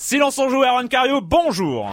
[0.00, 1.90] Silence en joueur, Aaron Cario, bonjour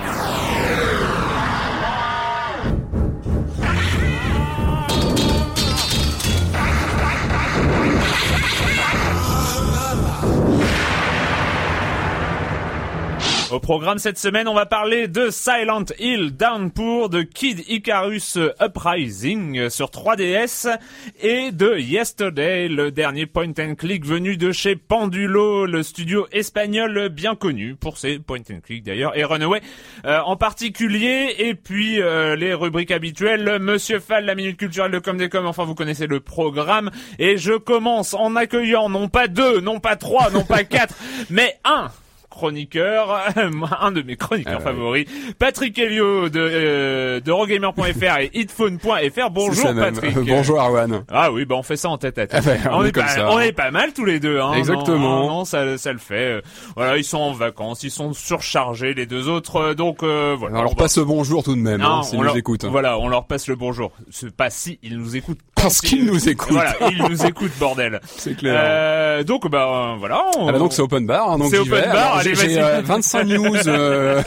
[13.52, 19.70] Au programme cette semaine, on va parler de Silent Hill Downpour, de Kid Icarus Uprising
[19.70, 20.76] sur 3DS
[21.21, 27.09] et de Yesterday, le dernier point and click venu de chez Pendulo, le studio espagnol
[27.09, 29.62] bien connu pour ses point and click d'ailleurs, et Runaway
[30.05, 34.99] euh, en particulier, et puis euh, les rubriques habituelles, Monsieur Fall, la minute culturelle de
[34.99, 39.27] Comme des Comme, enfin vous connaissez le programme, et je commence en accueillant non pas
[39.27, 40.96] deux, non pas trois, non pas quatre,
[41.29, 41.91] mais un
[42.36, 43.18] chroniqueur,
[43.82, 44.64] un de mes chroniqueurs Ah ouais.
[44.64, 45.05] favoris,
[45.40, 49.30] Patrick Helio de, euh, de Eurogamer.fr et hitphone.fr.
[49.32, 49.74] Bonjour.
[49.74, 50.16] Patrick.
[50.20, 51.04] Bonjour Arwan.
[51.10, 52.32] Ah oui, bah on fait ça en tête à tête.
[52.34, 53.32] Ah ben, on on, est est comme pas, ça.
[53.32, 54.40] on est pas mal tous les deux.
[54.40, 54.54] Hein.
[54.54, 55.20] Exactement.
[55.22, 56.16] Non, non, ça, ça le fait.
[56.38, 56.41] Euh,
[56.76, 59.56] Voilà, ils sont en vacances, ils sont surchargés les deux autres.
[59.58, 60.58] euh, Donc euh, voilà.
[60.60, 62.36] On leur On va- passe le bonjour tout de même, Non, hein, s'ils nous leur-
[62.38, 62.66] écoutent.
[62.66, 63.91] Voilà, on leur passe le bonjour.
[64.12, 65.40] C'est pas si ils nous écoutent.
[65.69, 66.52] Parce quand qu'ils nous écoutent.
[66.53, 68.00] Voilà, ils nous écoutent, bordel.
[68.18, 68.53] C'est clair.
[68.58, 70.24] Euh, donc bah euh, voilà.
[70.38, 71.81] on- Ah bah donc c'est open bar, hein, donc C'est open vais.
[71.81, 74.22] bar, Alors, allez, j'ai- euh, 25 news, euh,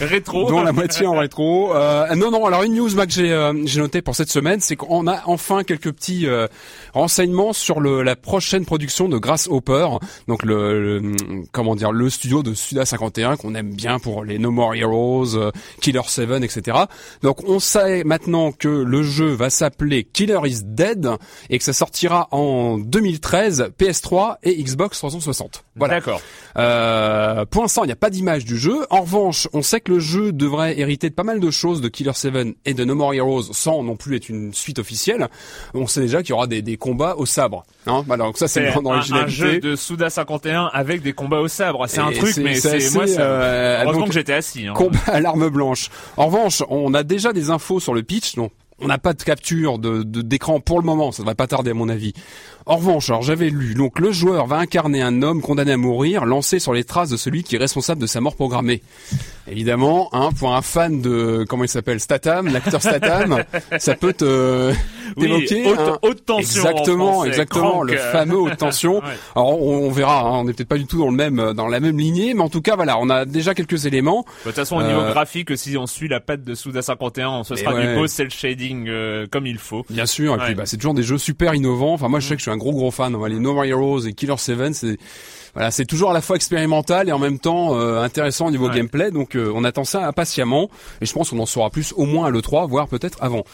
[0.00, 0.48] rétro.
[0.48, 1.74] dont la moitié en rétro.
[1.74, 4.60] Euh, non, non, alors une news moi, que j'ai euh, j'ai noté pour cette semaine,
[4.60, 6.46] c'est qu'on a enfin quelques petits euh,
[6.94, 9.86] renseignements sur le, la prochaine production de Grasshopper,
[10.28, 11.14] donc le, le-
[11.52, 15.34] comment dire le studio de Suda 51 qu'on aime bien pour les No More Heroes,
[15.36, 16.78] euh, Killer 7, etc.
[17.22, 20.79] Donc on sait maintenant que le jeu va s'appeler Killer is Dead
[21.50, 25.64] et que ça sortira en 2013 PS3 et Xbox 360.
[25.76, 25.94] Voilà.
[25.94, 26.20] D'accord.
[26.56, 28.86] Euh, pour l'instant, il n'y a pas d'image du jeu.
[28.90, 31.88] En revanche, on sait que le jeu devrait hériter de pas mal de choses de
[31.88, 32.30] Killer 7
[32.64, 35.28] et de No More Heroes sans non plus être une suite officielle.
[35.74, 37.64] On sait déjà qu'il y aura des, des combats au sabre.
[37.86, 41.02] Hein voilà, donc ça c'est C'est une grande un, un jeu de Suda 51 avec
[41.02, 41.86] des combats au sabre.
[41.88, 43.06] C'est un truc, mais c'est moi.
[43.06, 44.66] Ça, euh, heureusement donc, que j'étais assis.
[44.66, 44.74] Hein.
[44.74, 45.88] combat à l'arme blanche.
[46.16, 48.36] En revanche, on a déjà des infos sur le pitch.
[48.36, 51.12] Non, on n'a pas de capture de d'écran pour le moment.
[51.12, 52.12] Ça devrait pas tarder à mon avis.
[52.70, 53.74] En revanche, alors j'avais lu.
[53.74, 57.16] Donc le joueur va incarner un homme condamné à mourir, lancé sur les traces de
[57.16, 58.80] celui qui est responsable de sa mort programmée.
[59.50, 63.42] Évidemment, hein, pour un fan de comment il s'appelle Statham, l'acteur Statham,
[63.78, 64.72] ça peut te
[65.16, 66.62] Oui, t'évoquer haute, un- haute tension.
[66.62, 67.28] en Exactement, français.
[67.28, 69.00] exactement, Crank, le fameux haute tension.
[69.00, 69.16] Ouais.
[69.34, 71.66] Alors on, on verra, hein, on n'est peut-être pas du tout dans le même dans
[71.66, 74.24] la même lignée, mais en tout cas voilà, on a déjà quelques éléments.
[74.44, 77.42] De toute façon, au niveau Euh, graphique, si on suit la patte de Suda 51,
[77.44, 77.88] ce Et sera ouais.
[77.88, 79.84] du beau cel shading euh, comme il faut.
[79.90, 80.44] Bien sûr, et Ouais.
[80.46, 81.94] puis bah, c'est toujours des jeux super innovants.
[81.94, 83.14] Enfin moi je sais que je suis un gros gros fan.
[83.14, 83.28] hein.
[83.28, 84.96] Les No More Heroes et Killer 7, c'est
[85.54, 88.68] voilà, c'est toujours à la fois expérimental et en même temps euh, intéressant au niveau
[88.68, 88.74] Ouais.
[88.76, 89.10] gameplay.
[89.10, 92.26] Donc euh, on attend ça impatiemment et je pense qu'on en saura plus au moins
[92.26, 93.44] à l'E3, voire peut-être avant.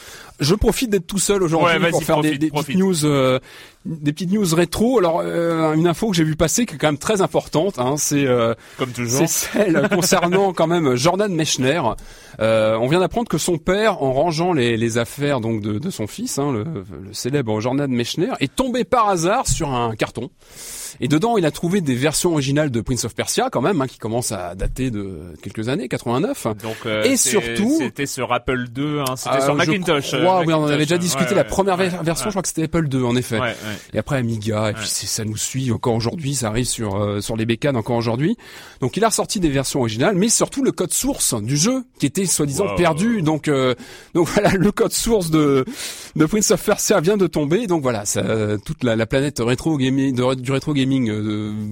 [0.41, 2.67] Je profite d'être tout seul aujourd'hui Ouais, pour faire des, profite, des profite.
[2.67, 3.39] petites news, euh,
[3.87, 4.99] des petites news rétro.
[4.99, 7.95] Alors euh, une info que j'ai vu passer qui est quand même très importante, hein,
[7.97, 9.21] c'est euh, Comme toujours.
[9.21, 11.81] c'est celle concernant quand même Jordan Mechner.
[12.41, 15.91] Euh, on vient d'apprendre que son père, en rangeant les, les affaires donc de, de
[15.91, 20.29] son fils, hein, le, le célèbre Jordan Mechner, est tombé par hasard sur un carton.
[21.01, 23.87] Et dedans, il a trouvé des versions originales de Prince of Persia, quand même, hein,
[23.87, 26.47] qui commencent à dater de quelques années, 89.
[26.63, 30.13] Donc, euh, Et surtout- c'était sur Apple II, hein, c'était Euh, sur je Macintosh.
[30.15, 31.31] euh, oui, on avait déjà discuté.
[31.31, 33.37] Ouais, la ouais, première ouais, version, je crois que c'était Apple II, en effet.
[33.37, 33.55] Ouais, ouais.
[33.95, 37.37] Et après Amiga, et puis ça nous suit encore aujourd'hui, ça arrive sur euh, sur
[37.37, 38.37] les bécanes encore aujourd'hui.
[38.81, 42.07] Donc il a ressorti des versions originales, mais surtout le code source du jeu qui
[42.07, 42.77] était soi-disant Wow.
[42.77, 43.23] perdu.
[43.23, 43.75] Donc euh,
[44.15, 45.65] donc voilà, le code source de
[46.17, 47.67] de Prince of Persia vient de tomber.
[47.67, 48.23] Donc voilà, ça,
[48.65, 51.11] toute la, la planète rétro gaming de- du rétro gaming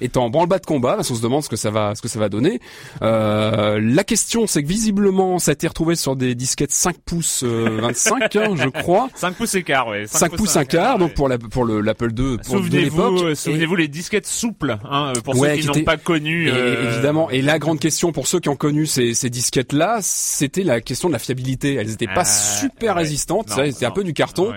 [0.00, 2.08] est en branle-bas de combat, parce qu'on se demande ce que ça va, ce que
[2.08, 2.60] ça va donner.
[3.02, 7.42] Euh, la question, c'est que visiblement, ça a été retrouvé sur des disquettes 5 pouces
[7.44, 9.08] euh, 25, hein, je crois.
[9.14, 10.06] 5 pouces écart, ouais.
[10.06, 13.22] 5 pouces un quart, donc pour la, pour le, l'Apple II pour de Souvenez-vous, l'époque.
[13.24, 16.48] euh, Et- souvenez-vous les disquettes souples, hein, pour Ouais, ceux qui qui n'ont pas connu.
[16.48, 19.98] Et, euh, évidemment, et la grande question pour ceux qui ont connu ces, ces disquettes-là,
[20.02, 21.74] c'était la question de la fiabilité.
[21.74, 23.02] Elles étaient pas Ah, super ouais.
[23.02, 24.50] résistantes, c'était un peu du carton.
[24.50, 24.56] Ouais.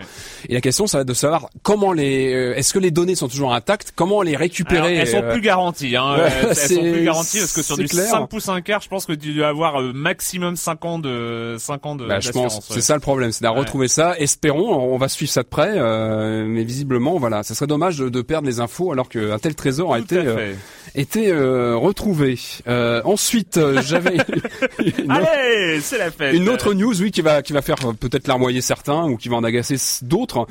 [0.50, 3.16] Et la question, ça va être de savoir comment les, euh, est-ce que les données
[3.16, 5.00] sont toujours intactes, comment les récupérer.
[5.00, 5.96] Alors, euh, plus garanties.
[5.96, 6.16] Hein.
[6.18, 8.08] Ouais, elles sont plus garanties parce que sur du clair.
[8.08, 11.56] 5 pouces 1 quart, je pense que tu dois avoir euh, maximum 5 ans de
[11.60, 12.62] 5 ans de Bah, je pense, ouais.
[12.70, 13.58] c'est ça le problème, c'est de Ouais.
[13.60, 14.16] retrouver ça.
[14.18, 18.10] Espérons, on va suivre ça de près, euh, mais visiblement, voilà, ça serait dommage de,
[18.10, 20.54] de perdre les infos alors qu'un tel trésor a été euh,
[20.96, 22.38] été euh, retrouvé.
[23.04, 24.18] Ensuite, j'avais
[24.80, 26.34] une, autre- Allez, c'est la fête.
[26.36, 29.36] une autre news, oui, qui va qui va faire peut-être larmoyer certains ou qui va
[29.38, 30.48] en agacer d'autres,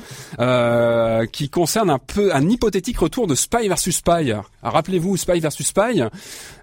[1.31, 4.31] qui concerne un peu un hypothétique retour de Spy versus Spy.
[4.31, 6.03] Alors, Rappelez-vous Spy versus Spy.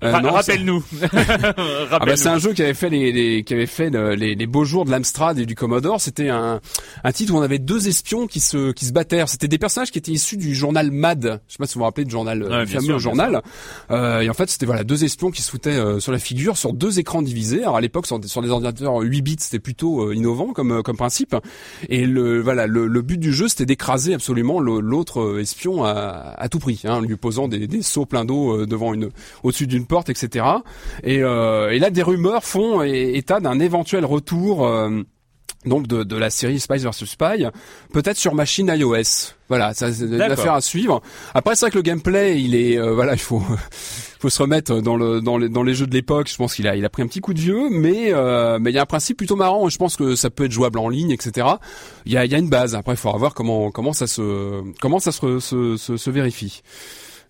[0.02, 0.84] Euh, Ra- non, Rappelle-nous.
[1.02, 1.54] ah bah,
[1.90, 2.16] Rappelle-nous.
[2.16, 4.64] c'est un jeu qui avait fait les, les- qui avait fait le- les, les beaux
[4.64, 6.00] jours de l'Amstrad et du Commodore.
[6.00, 6.60] C'était un,
[7.04, 9.24] un titre où on avait deux espions qui se qui se battaient.
[9.26, 11.40] C'était des personnages qui étaient issus du journal Mad.
[11.48, 13.42] Je sais pas si vous vous rappelez du journal, Ouais, du fameux sûr, journal.
[13.90, 16.56] Euh, et en fait, c'était voilà deux espions qui se foutaient euh, sur la figure
[16.56, 17.62] sur deux écrans divisés.
[17.62, 20.82] Alors à l'époque, sur, sur des ordinateurs 8 bits, c'était plutôt euh, innovant comme euh,
[20.82, 21.34] comme principe.
[21.88, 26.34] Et le voilà le, le but du jeu, c'était d'écraser absolument l'autre euh, espion à,
[26.36, 29.10] à tout prix, hein, en lui posant des, des seaux pleins d'eau devant une
[29.42, 30.44] au-dessus d'une porte, etc.
[31.02, 34.67] Et, euh, et là, des rumeurs font état d'un éventuel retour.
[34.67, 35.02] euh,
[35.64, 37.44] donc de, de la série Spice vs Spy,
[37.93, 39.35] peut-être sur machine iOS.
[39.49, 40.29] Voilà, ça c'est D'accord.
[40.29, 41.02] l'affaire à suivre.
[41.35, 43.43] Après c'est vrai que le gameplay, il est euh, voilà, il faut
[44.20, 46.29] faut se remettre dans le dans les dans les jeux de l'époque.
[46.31, 48.70] Je pense qu'il a il a pris un petit coup de vieux, mais euh, mais
[48.70, 49.69] il y a un principe plutôt marrant.
[49.69, 51.49] Je pense que ça peut être jouable en ligne, etc.
[52.06, 52.76] Il y a il y a une base.
[52.76, 56.62] Après, il faudra voir comment comment ça se comment ça se, se, se vérifie.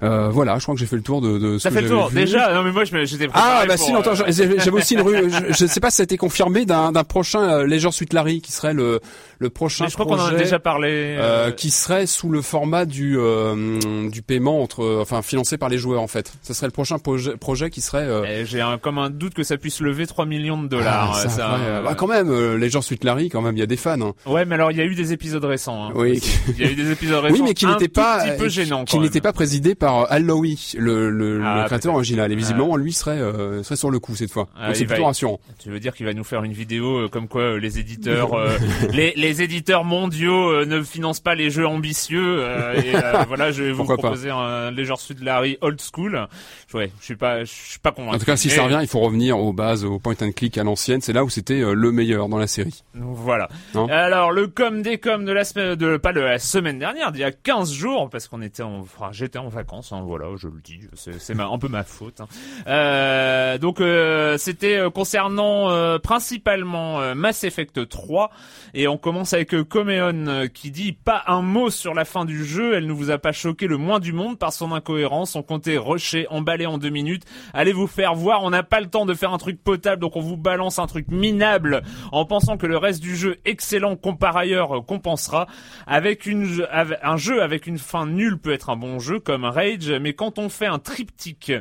[0.03, 2.09] Euh, voilà, je crois que j'ai fait le tour de, de Ça fait le tour.
[2.09, 2.15] vu.
[2.21, 4.23] Déjà, non mais moi j'étais Ah bah pour, si, euh,
[4.59, 5.29] j'avais aussi une rue.
[5.51, 8.41] Je, sais pas si ça a été confirmé d'un d'un prochain euh, Leisure Suite Larry
[8.41, 9.01] qui serait le
[9.39, 10.89] le prochain mais je crois qu'on en a projet, déjà parlé.
[10.91, 15.69] euh, euh, qui serait sous le format du euh, du paiement entre enfin financé par
[15.69, 16.33] les joueurs en fait.
[16.43, 19.35] Ce serait le prochain projet projet qui serait euh, eh, J'ai un, comme un doute
[19.35, 21.13] que ça puisse lever 3 millions de dollars.
[21.15, 23.63] ah, ça, ça, ouais, bah, quand même euh, Leisure Suite Larry quand même il y
[23.63, 24.01] a des fans.
[24.01, 24.15] hein.
[24.27, 25.87] Ouais, mais alors il y a eu des épisodes récents.
[25.89, 26.21] Hein, Oui.
[26.49, 27.35] Il y a eu des épisodes récents.
[27.37, 28.49] Oui, mais qui tout pas petit peu
[28.85, 32.33] qui n'était pas présidé par Al Lowy, le, le, Ah, le créateur original.
[32.33, 34.49] Et visiblement, lui serait euh, serait sur le coup cette fois.
[34.59, 35.41] Ah, c'est va plutôt rassurant.
[35.59, 38.35] Tu veux dire qu'il va nous faire une vidéo euh, comme quoi euh, les éditeurs,
[38.39, 38.49] euh,
[38.93, 42.39] les, les éditeurs mondiaux euh, ne financent pas les jeux ambitieux.
[42.41, 46.27] euh, et euh, voilà, je vais vous Pourquoi proposer un Leisure Suit Larry old school.
[46.75, 48.17] Ouais, je suis pas, je suis pas convaincu.
[48.17, 50.33] En tout cas, si Mais ça revient, il faut revenir aux bases, au point and
[50.33, 51.01] click à l'ancienne.
[51.01, 52.85] C'est là où c'était euh, le meilleur dans la série.
[52.95, 53.49] Voilà.
[53.75, 57.11] Non Alors le com des com de la semaine, de pas de la semaine dernière,
[57.13, 60.27] d'il y a 15 jours, parce qu'on était en, enfin j'étais en vacances, hein, voilà,
[60.37, 62.21] je le dis, c'est un peu ma faute.
[62.21, 62.29] hein.
[62.67, 68.31] Euh, donc euh, c'était concernant euh, principalement Mass Effect 3,
[68.75, 72.75] et on commence avec Coméon qui dit pas un mot sur la fin du jeu,
[72.75, 75.79] elle ne vous a pas choqué le moins du monde par son incohérence, on comptait
[75.79, 76.27] rusher,
[76.59, 79.33] emballer en deux minutes, allez vous faire voir, on n'a pas le temps de faire
[79.33, 81.83] un truc potable, donc on vous balance un truc minable
[82.13, 85.47] en pensant que le reste du jeu excellent qu'on par ailleurs euh, compensera.
[85.87, 89.91] Avec une, un jeu avec une fin nulle peut être un bon jeu comme Rage,
[90.01, 91.53] mais quand on fait un triptyque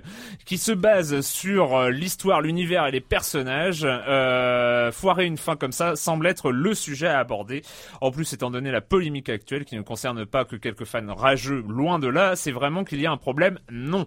[0.45, 5.71] qui se base sur euh, l'histoire, l'univers et les personnages, euh, foirer une fin comme
[5.71, 7.61] ça semble être le sujet à aborder.
[8.01, 11.63] En plus, étant donné la polémique actuelle qui ne concerne pas que quelques fans rageux,
[11.67, 14.05] loin de là, c'est vraiment qu'il y a un problème Non.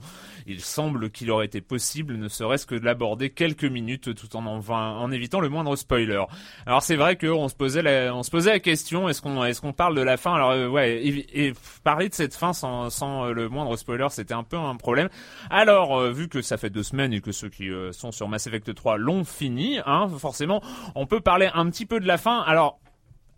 [0.50, 4.44] Il semble qu'il aurait été possible, ne serait-ce que de l'aborder quelques minutes tout en,
[4.47, 6.25] en, évitant le moindre spoiler.
[6.67, 9.20] Alors c'est vrai qu'on se posait la, question est-ce
[9.61, 10.35] qu'on parle de la fin?
[10.35, 11.52] Alors euh, ouais, et,
[11.85, 12.91] parler de cette fin sans,
[13.26, 15.08] euh, le moindre spoiler, c'était un peu un problème.
[15.50, 18.29] Alors euh, vu que ça fait deux semaines et que ceux qui euh, sont sur
[18.29, 20.62] Mass Effect 3 l'ont fini, hein, forcément,
[20.94, 22.41] on peut parler un petit peu de la fin.
[22.41, 22.81] Alors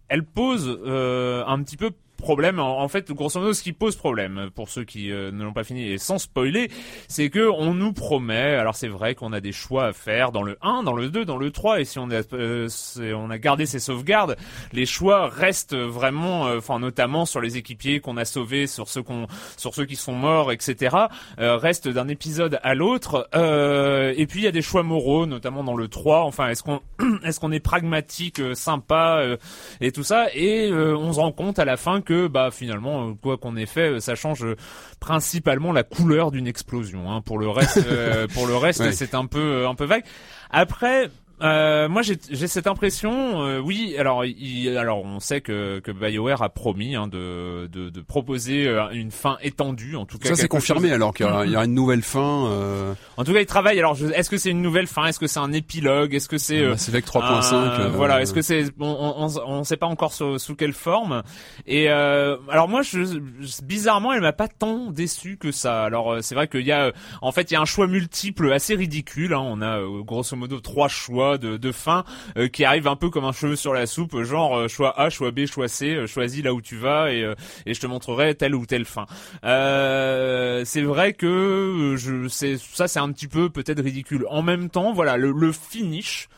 [0.08, 1.90] elle pose un petit peu
[2.22, 2.58] problème.
[2.58, 5.52] En, en fait grosso modo ce qui pose problème pour ceux qui euh, ne l'ont
[5.52, 6.70] pas fini et sans spoiler
[7.08, 10.42] c'est que on nous promet alors c'est vrai qu'on a des choix à faire dans
[10.42, 12.68] le 1 dans le 2 dans le 3 et si on a euh,
[13.14, 14.36] on a gardé ces sauvegardes
[14.72, 19.02] les choix restent vraiment euh, enfin notamment sur les équipiers qu'on a sauvés sur ceux
[19.02, 19.26] qu'on
[19.56, 20.96] sur ceux qui sont morts etc
[21.38, 23.28] euh, restent d'un épisode à l'autre.
[23.34, 26.62] Euh, et puis il y a des choix moraux notamment dans le 3 enfin est-ce
[26.62, 26.80] qu'on
[27.24, 29.36] est-ce qu'on est pragmatique euh, sympa euh,
[29.80, 30.26] et tout ça?
[30.34, 33.56] Et euh, on se rend compte à la fin que bah finalement euh, quoi qu'on
[33.56, 34.56] ait fait euh, ça change euh,
[35.00, 37.20] principalement la couleur d'une explosion hein.
[37.20, 38.92] pour le reste euh, pour le reste Ouais.
[38.92, 40.04] c'est un peu un peu vague
[40.50, 41.10] après
[41.42, 46.42] euh, moi j'ai cette impression euh, oui alors il, alors on sait que que BioWare
[46.42, 50.34] a promis hein, de, de de proposer euh, une fin étendue en tout cas Ça
[50.36, 52.46] c'est confirmé chose- alors qu'il y, y aura une nouvelle fin.
[52.46, 55.06] Euh, en tout cas ils travaillent alors est-ce que c'est une nouvelle fin?
[55.06, 56.14] Est-ce que c'est un épilogue?
[56.14, 57.54] Est-ce que c'est euh, Mass Effect 3.5.
[57.54, 60.72] euh, voilà, est-ce que c'est on, on, on, on sait pas encore sous, sous quelle
[60.74, 61.22] forme
[61.66, 63.18] et euh, alors moi je,
[63.64, 65.84] bizarrement elle m'a pas tant déçu que ça.
[65.84, 68.74] Alors c'est vrai qu'il y a en fait il y a un choix multiple assez
[68.74, 69.40] ridicule hein.
[69.42, 72.04] on a grosso modo trois choix de, fin
[72.52, 75.46] qui arrive un peu comme un cheveu sur la soupe, genre choix A, choix B,
[75.46, 77.30] choix C, choisis là où tu vas et,
[77.66, 79.06] et je te montrerai telle ou telle fin.
[79.42, 84.26] c'est vrai que je, ça, c'est un petit peu peut-être ridicule.
[84.30, 86.28] En même temps, voilà, le, le finish.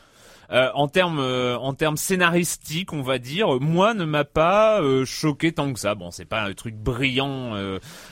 [0.51, 5.05] Euh, en termes euh, en termes scénaristiques, on va dire, moi ne m'a pas euh,
[5.05, 5.95] choqué tant que ça.
[5.95, 7.53] Bon, c'est pas un truc brillant,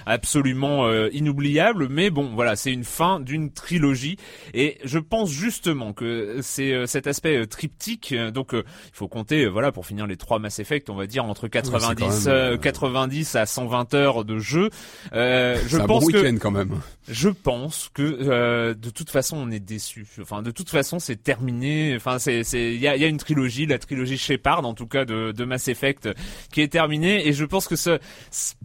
[0.06, 4.18] absolument inoubliable, mais bon, voilà, c'est une fin d'une trilogie
[4.54, 8.14] et je pense justement que c'est cet aspect triptyque.
[8.34, 8.64] Donc, il
[8.94, 12.30] faut compter, voilà, pour finir les trois Mass Effect, on va dire entre 90
[12.62, 14.70] 90 à 120 heures de jeu.
[15.12, 16.80] je un pense bon que quand même.
[17.08, 20.06] je pense que de toute façon on est déçu.
[20.22, 21.94] Enfin, de toute façon c'est terminé.
[21.96, 24.88] Enfin, c'est c'est il y a, y a une trilogie, la trilogie Shepard en tout
[24.88, 26.10] cas de, de Mass Effect
[26.52, 28.00] qui est terminée et je pense que ce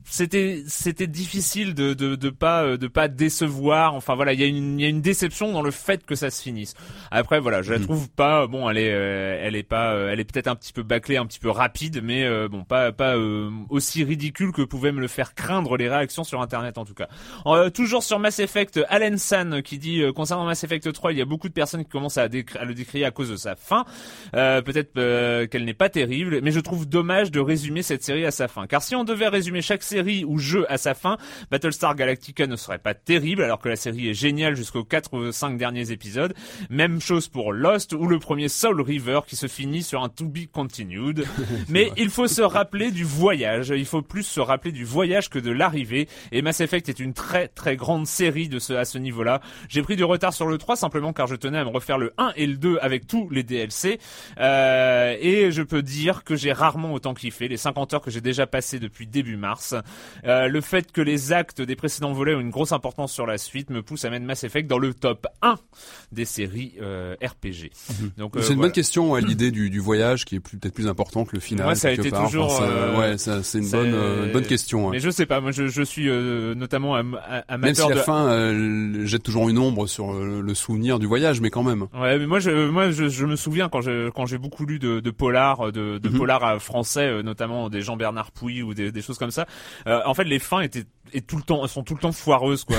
[0.05, 3.95] c'était c'était difficile de, de de pas de pas décevoir.
[3.95, 6.15] Enfin voilà, il y a une il y a une déception dans le fait que
[6.15, 6.75] ça se finisse.
[7.11, 7.85] Après voilà, je la mhm.
[7.85, 10.73] trouve pas bon, elle est euh, elle est pas euh, elle est peut-être un petit
[10.73, 13.17] peu bâclée, un petit peu rapide, mais euh, bon pas pas
[13.69, 17.09] aussi ridicule que pouvaient me le faire craindre les réactions sur internet en tout cas.
[17.71, 21.25] toujours sur Mass Effect, Alan San qui dit concernant Mass Effect 3, il y a
[21.25, 23.85] beaucoup de personnes qui commencent à, à le décrire à cause de sa fin.
[24.35, 28.27] Euh, peut-être euh, qu'elle n'est pas terrible, mais je trouve dommage de résumer cette série
[28.27, 28.67] à sa fin.
[28.67, 31.17] Car si on devait résumer chaque série ou jeu à sa fin,
[31.51, 35.33] Battlestar Galactica ne serait pas terrible, alors que la série est géniale jusqu'aux 4 ou
[35.33, 36.35] 5 derniers épisodes.
[36.69, 40.27] Même chose pour Lost ou le premier Soul River qui se finit sur un to
[40.27, 41.25] be continued.
[41.69, 43.73] mais il faut se rappeler du voyage.
[43.75, 46.09] Il faut plus se rappeler du voyage que de l'arrivée.
[46.33, 49.41] Et Mass Effect est une très très grande série de ce, à ce niveau-là.
[49.69, 52.13] J'ai pris du retard sur le 3 simplement car je tenais à me refaire le
[52.19, 53.99] 1 et le 2 avec tous les DLC.
[54.39, 58.21] Euh, et je peux dire que j'ai rarement autant kiffé les 50 heures que j'ai
[58.21, 59.75] déjà passées depuis début mars.
[60.25, 63.39] Euh, le fait que les actes des précédents volets ont une grosse importance sur la
[63.39, 65.57] suite me pousse à mettre Mass Effect dans le top 1
[66.13, 67.71] des séries euh, RPG.
[67.91, 68.11] Mhm.
[68.19, 71.35] Donc c'est une bonne question l'idée du, du, voyage qui est peut-être plus important que
[71.35, 71.67] le final.
[71.67, 72.61] Moi ça a été toujours
[72.99, 73.95] ouais c'est une bonne
[74.27, 74.91] une bonne question.
[74.91, 79.23] Mais je sais pas moi je, je suis notamment amateur même si la fin jette
[79.23, 81.87] toujours une ombre sur le souvenir du voyage mais quand même.
[81.95, 84.79] Ouais mais moi je moi je, je me souviens quand je quand j'ai beaucoup lu
[84.79, 86.31] de, de polar, de, de mhm.
[86.31, 89.47] euh, français, euh, notamment des Jean-Bernard Pouy ou des, des, choses comme ça.
[89.87, 92.65] Euh, en fait, les fins étaient et tout le temps sont tout le temps foireuses
[92.65, 92.77] quoi.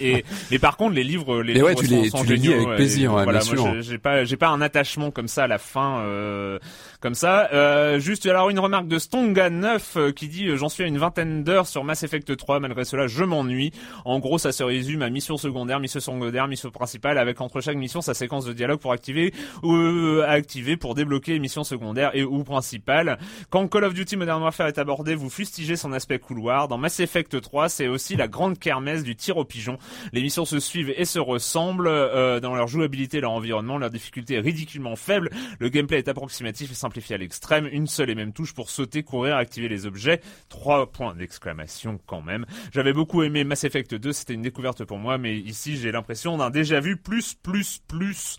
[0.00, 2.76] Et mais par contre les livres les livres ouais, tu les, tu les lis avec
[2.76, 5.58] plaisir ouais, voilà, bien moi, j'ai pas j'ai pas un attachement comme ça à la
[5.58, 6.58] fin euh,
[7.00, 7.48] comme ça.
[7.52, 10.86] Euh, juste alors une remarque de Stonga 9 euh, qui dit euh, j'en suis à
[10.86, 13.72] une vingtaine d'heures sur Mass Effect 3 malgré cela je m'ennuie.
[14.04, 17.76] En gros ça se résume à mission secondaire mission secondaire mission principale avec entre chaque
[17.76, 22.24] mission sa séquence de dialogue pour activer ou euh, activer pour débloquer mission secondaire et
[22.24, 23.18] ou principale.
[23.50, 26.68] Quand Call of Duty Modern Warfare est abordé vous fustigez son aspect couloir.
[26.68, 29.78] Dans Mass Effect 3 c'est aussi la grande kermesse du tir au pigeon.
[30.12, 34.34] Les missions se suivent et se ressemblent euh, dans leur jouabilité, leur environnement, leur difficulté
[34.34, 35.30] est ridiculement faible.
[35.58, 37.68] Le gameplay est approximatif et simplifié à l'extrême.
[37.70, 40.20] Une seule et même touche pour sauter, courir, activer les objets.
[40.48, 42.46] Trois points d'exclamation quand même.
[42.72, 46.36] J'avais beaucoup aimé Mass Effect 2, c'était une découverte pour moi, mais ici j'ai l'impression
[46.36, 48.38] d'un déjà vu plus, plus, plus.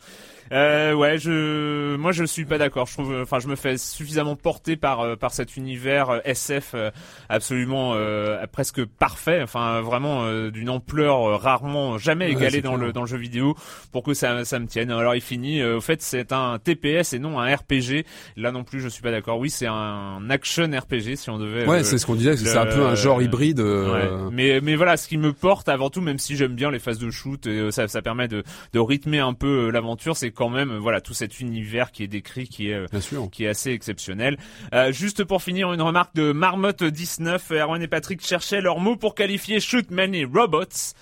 [0.52, 2.86] Euh, ouais, je, moi je suis pas d'accord.
[2.88, 6.72] Je trouve, enfin, je me fais suffisamment porter par euh, par cet univers euh, SF
[6.76, 6.92] euh,
[7.30, 7.96] absolument
[8.52, 13.56] presque parfait, enfin vraiment d'une ampleur rarement jamais égalée dans le dans le jeu vidéo
[13.92, 14.92] pour que ça ça me tienne.
[14.92, 18.06] Alors il finit, au fait, c'est un TPS et non un RPG.
[18.38, 19.40] Là non plus, je suis pas d'accord.
[19.40, 21.66] Oui, c'est un action RPG si on devait.
[21.66, 22.36] Ouais, c'est ce qu'on disait.
[22.38, 23.60] C'est un peu un genre hybride.
[23.60, 24.10] Ouais.
[24.32, 27.00] Mais mais voilà, ce qui me porte avant tout, même si j'aime bien les phases
[27.00, 30.78] de shoot, et, ça ça permet de de rythmer un peu l'aventure, c'est quand même
[30.78, 34.38] voilà tout cet univers qui est décrit qui est euh, qui est assez exceptionnel.
[34.74, 38.96] Euh, juste pour finir une remarque de Marmotte 19 Erwan et Patrick cherchaient leurs mots
[38.96, 40.94] pour qualifier Shoot Many Robots.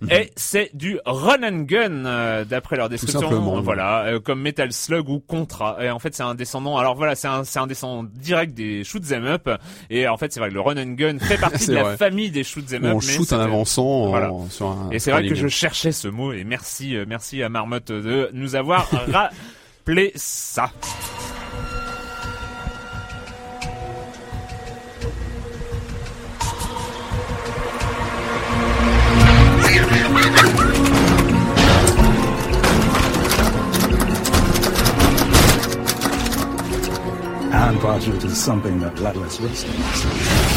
[0.00, 0.10] Mhm.
[0.12, 3.60] Et c'est du run and gun euh, d'après leur description.
[3.62, 5.76] Voilà, comme Metal Slug ou Contra.
[5.84, 6.76] Et en fait, c'est un descendant.
[6.76, 9.48] Alors voilà, c'est un c'est un descendant direct des shoot 'em up.
[9.90, 12.30] Et en fait, c'est vrai que le run and gun fait partie de la famille
[12.30, 12.94] des shoot 'em up.
[12.96, 14.08] On shoot en avançant.
[14.08, 14.30] Voilà.
[14.50, 16.32] sur un, et c'est vrai que je cherchais ce mot.
[16.32, 20.70] Et merci euh, merci à Marmotte de nous avoir rappelé ça.
[37.58, 40.47] And graduate is something that Atlas Wilson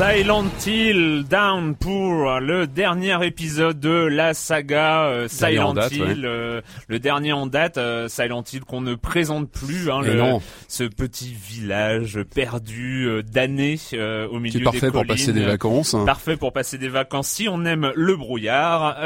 [0.00, 6.98] Silent Hill Down pour le dernier épisode de la saga euh, Silent Hill, euh, le
[6.98, 10.38] dernier en date euh, Silent Hill qu'on ne présente plus, hein, le,
[10.68, 15.92] ce petit village perdu d'années au milieu des parfait pour passer des vacances.
[15.92, 16.06] Hein.
[16.06, 18.96] Parfait pour passer des vacances si on aime le brouillard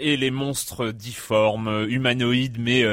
[0.00, 2.84] et les monstres difformes, humanoïdes mais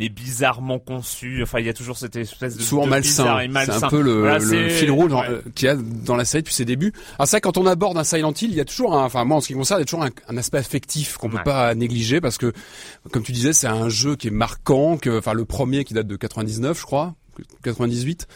[0.00, 1.40] mais bizarrement conçus.
[1.44, 3.46] Enfin, il y a toujours cette espèce de souvent malsain.
[3.64, 5.12] C'est un peu le, le fil rouge
[5.54, 6.92] qu'il y a dans la série depuis ses débuts.
[7.18, 9.38] Ah ça, quand on aborde un Silent Hill, il y a toujours, un, enfin moi
[9.38, 12.20] en ce qui concerne, il y a toujours un, aspect affectif qu'on peut pas négliger
[12.20, 12.52] parce que,
[13.12, 16.06] comme tu disais, c'est un jeu qui est marquant, que, enfin le premier qui date
[16.06, 17.14] de 99, je crois,
[17.62, 18.26] 98.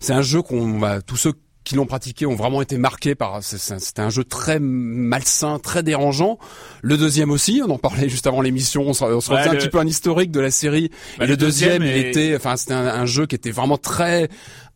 [0.00, 1.32] C'est un jeu qu'on va, tous ceux
[1.66, 3.42] qui l'ont pratiqué ont vraiment été marqués par.
[3.42, 6.38] C'était un jeu très malsain, très dérangeant.
[6.80, 8.84] Le deuxième aussi, on en parlait juste avant l'émission.
[8.86, 10.90] On se, on un petit peu un historique de la série.
[11.18, 14.28] Bah, et le, deuxième, il était, enfin, c'était un, jeu qui était vraiment très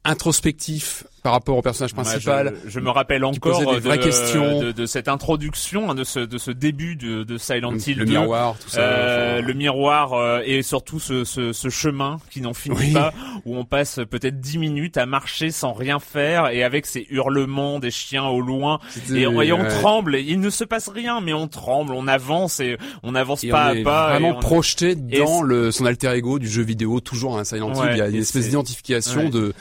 [0.04, 2.54] introspectif par rapport au personnage principal.
[2.66, 4.60] je, me rappelle encore des vraies de, questions.
[4.60, 8.04] De, de, cette introduction, hein, de ce de ce début de, de Silent Hill le
[8.04, 12.54] miroir, tout ça, euh, le miroir euh, et surtout ce, ce, ce chemin qui n'en
[12.54, 13.12] finit pas,
[13.44, 17.78] où on passe peut-être dix minutes à marcher sans rien faire et avec ces hurlements
[17.78, 18.80] des chiens au loin
[19.12, 20.16] et, on, on tremble.
[20.16, 23.74] il ne se passe rien, mais on tremble, on avance et on avance pas à
[23.82, 24.10] pas.
[24.10, 27.90] Vraiment projeté dans le son alter ego du jeu vidéo, toujours un Silent Hill.
[27.92, 29.52] il y a une espèce d'identification de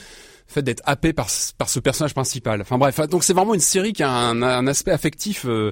[0.50, 1.28] fait d'être happé par
[1.58, 2.62] par ce personnage principal.
[2.62, 5.72] Enfin bref, donc c'est vraiment une série qui a un, un aspect affectif euh,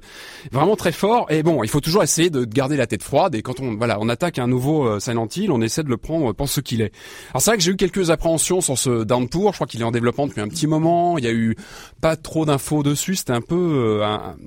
[0.52, 1.26] vraiment très fort.
[1.30, 3.36] Et bon, il faut toujours essayer de garder la tête froide.
[3.36, 5.98] Et quand on voilà, on attaque un nouveau euh, Silent Hill, on essaie de le
[5.98, 6.94] prendre pour ce qu'il est.
[7.32, 9.52] Alors c'est vrai que j'ai eu quelques appréhensions sur ce Downpour.
[9.54, 11.18] Je crois qu'il est en développement depuis un petit moment.
[11.18, 11.56] Il y a eu
[12.00, 13.16] pas trop d'infos dessus.
[13.16, 14.06] C'était un peu, euh,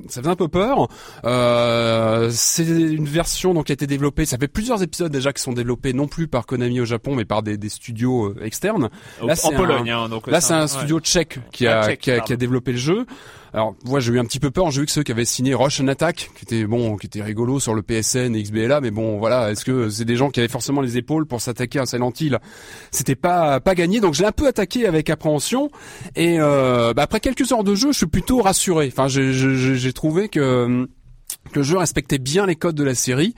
[0.08, 0.88] ça faisait un peu peur.
[1.24, 4.26] Euh, c'est une version donc qui a été développée.
[4.26, 7.24] Ça fait plusieurs épisodes déjà qui sont développés non plus par Konami au Japon, mais
[7.24, 8.90] par des, des studios externes.
[9.24, 9.90] Là, en Pologne.
[9.90, 13.06] Hein, Là, c'est un studio tchèque qui a, qui, a, qui a développé le jeu.
[13.52, 14.70] Alors, moi, j'ai eu un petit peu peur.
[14.70, 17.58] J'ai vu que ceux qui avaient signé Rush Attack, qui était bon, qui était rigolo
[17.58, 20.48] sur le PSN et XBLA, mais bon, voilà, est-ce que c'est des gens qui avaient
[20.48, 22.38] forcément les épaules pour s'attaquer à Silent Hill?
[22.92, 25.70] C'était pas pas gagné, donc j'ai un peu attaqué avec appréhension.
[26.14, 28.92] Et euh, bah, après quelques heures de jeu, je suis plutôt rassuré.
[28.92, 30.88] Enfin, j'ai trouvé que
[31.52, 33.34] que le jeu respectait bien les codes de la série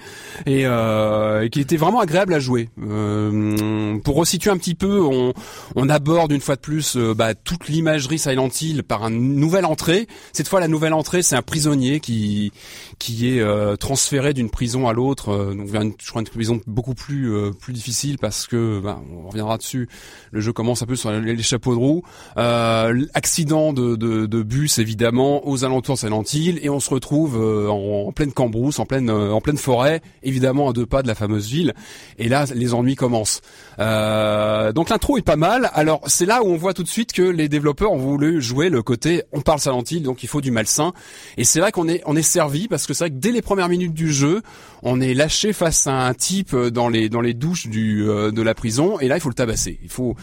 [0.46, 2.68] et, euh, et qu'il était vraiment agréable à jouer.
[2.82, 5.32] Euh, pour resituer un petit peu, on,
[5.76, 9.64] on aborde une fois de plus euh, bah, toute l'imagerie Silent Hill par une nouvelle
[9.64, 10.06] entrée.
[10.32, 12.52] Cette fois, la nouvelle entrée, c'est un prisonnier qui
[12.98, 16.28] qui est euh, transféré d'une prison à l'autre, euh, donc vers une, je crois une
[16.28, 19.88] prison beaucoup plus plus difficile parce que bah, on reviendra dessus.
[20.30, 22.02] Le jeu commence un peu sur les, chapeaux de roue.
[22.36, 27.36] accident de, de, de, bus évidemment aux alentours de Silent Hill et on se retrouve
[27.36, 31.08] en en pleine cambrousse, en pleine euh, en pleine forêt, évidemment à deux pas de
[31.08, 31.74] la fameuse ville.
[32.18, 33.40] Et là, les ennuis commencent.
[33.78, 35.70] Euh, donc l'intro est pas mal.
[35.74, 38.68] Alors c'est là où on voit tout de suite que les développeurs ont voulu jouer
[38.68, 40.92] le côté on parle Silent Hill, donc il faut du malsain.
[41.36, 43.42] Et c'est là qu'on est on est servi parce que c'est vrai que dès les
[43.42, 44.42] premières minutes du jeu,
[44.82, 48.42] on est lâché face à un type dans les dans les douches du euh, de
[48.42, 48.98] la prison.
[49.00, 49.78] Et là, il faut le tabasser.
[49.82, 50.16] Il faut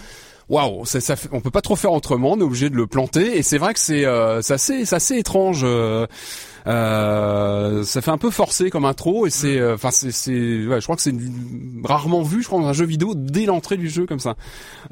[0.50, 3.38] waouh, ça, ça, on peut pas trop faire autrement, on est obligé de le planter
[3.38, 5.62] et c'est vrai que c'est euh, assez, assez étrange.
[5.63, 6.08] Euh,
[6.69, 9.62] euh, ça fait un peu forcé comme intro et c'est, mm.
[9.62, 11.13] euh, enfin c'est, c'est, ouais, je crois que c'est
[11.84, 14.36] rarement vu, je crois, dans un jeu vidéo dès l'entrée du jeu comme ça.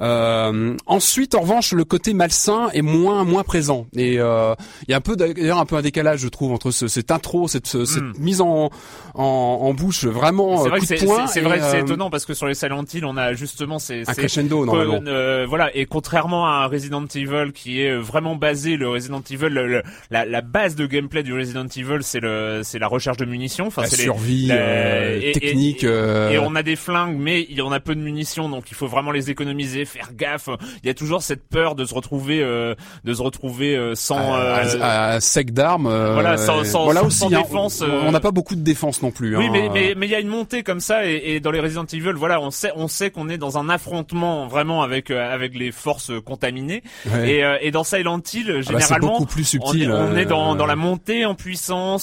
[0.01, 4.55] Euh, ensuite, en revanche, le côté malsain est moins moins présent et euh,
[4.87, 7.11] il y a un peu d'ailleurs un peu un décalage, je trouve, entre ce, cette
[7.11, 8.13] intro, cette, cette mm.
[8.19, 8.71] mise en,
[9.13, 10.85] en, en bouche vraiment c'est vrai coup
[11.27, 14.13] c'est vrai c'est étonnant parce que sur les Silent Hill, on a justement ces, un
[14.13, 15.01] crescendo normalement.
[15.47, 20.25] voilà et contrairement à un Resident Evil qui est vraiment basé le Resident Evil, la,
[20.25, 23.67] la base de gameplay du Resident Evil, c'est le, c'est la recherche de munitions.
[23.67, 25.83] Enfin, la c'est survie euh, technique.
[25.83, 26.29] Euh.
[26.29, 28.75] Et, on a des flingues, mais il y en a peu de munitions, donc il
[28.75, 30.49] faut vraiment les économiser, faire gaffe.
[30.83, 35.19] Il y a toujours cette peur de se retrouver, euh, de se retrouver sans à,
[35.19, 35.87] sec d'armes.
[35.87, 37.81] voilà, sans, sans, voilà aussi, hein, défense.
[37.81, 39.35] on n'a pas beaucoup de défense non plus.
[39.35, 39.49] Oui, hein.
[39.51, 41.85] mais mais mais il y a une montée comme ça, et, et, dans les Resident
[41.85, 45.71] Evil, voilà, on sait on sait qu'on est dans un affrontement vraiment avec avec les
[45.71, 46.83] forces contaminées.
[47.25, 49.91] Et, et dans Silent Hill, ah bah, généralement, beaucoup plus subtil.
[49.91, 51.46] On est, dans dans la montée en puissance,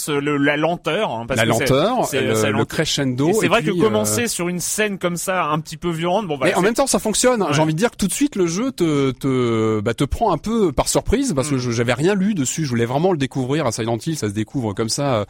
[0.08, 1.10] le, la lenteur.
[1.10, 3.32] Hein, parce la lenteur, c'est, le, le, crescendo.
[3.38, 6.38] c'est vrai que euh, commencer sur une scène comme ça, un petit peu violente, bon.
[6.38, 7.44] Bah, mais en même temps, ça fonctionne.
[7.50, 10.32] J'ai envie de dire que tout de suite, le jeu te te bah, te prend
[10.32, 11.70] un peu par surprise parce que mm.
[11.72, 12.64] j'avais rien lu dessus.
[12.64, 14.16] Je voulais vraiment le découvrir à Silent Hill.
[14.16, 15.24] Ça se découvre comme ça, euh,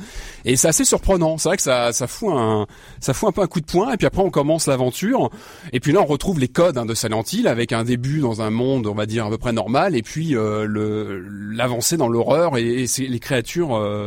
[0.44, 1.38] et c'est assez surprenant.
[1.38, 2.66] C'est vrai que ça ça fout un
[3.00, 3.92] ça fout un peu un coup de poing.
[3.92, 5.30] Et puis après, on commence l'aventure.
[5.72, 8.42] Et puis là, on retrouve les codes hein, de Silent Hill avec un début dans
[8.42, 11.24] un monde, on va dire à peu près normal, et puis euh, le
[11.54, 14.03] l'avancée dans l'horreur et, et les créatures surnaturelles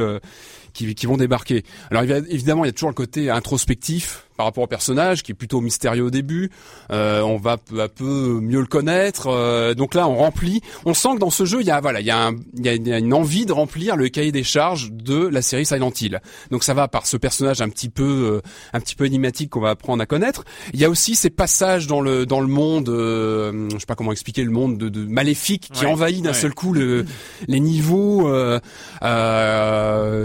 [0.00, 0.18] euh,
[0.72, 1.64] qui, qui, vont débarquer.
[1.90, 5.34] Alors évidemment, il y a toujours le côté introspectif par rapport au personnage qui est
[5.34, 6.50] plutôt mystérieux au début.
[6.92, 9.26] Euh, on va peu à peu mieux le connaître.
[9.26, 10.62] Euh, donc là, on remplit.
[10.86, 12.64] On sent que dans ce jeu, il y a voilà, il y a, un, il
[12.64, 16.20] y a une envie de remplir le cahier des charges de la série Silent Hill.
[16.52, 19.60] Donc ça va par ce personnage un petit peu, euh, un petit peu énigmatique qu'on
[19.60, 20.44] va apprendre à connaître.
[20.72, 23.96] Il y a aussi ces passages dans le dans le monde, euh, je sais pas
[23.96, 27.04] comment expliquer le monde de, de maléfique qui envahit d'un seul coup le,
[27.48, 28.28] les niveaux.
[28.28, 28.60] Euh,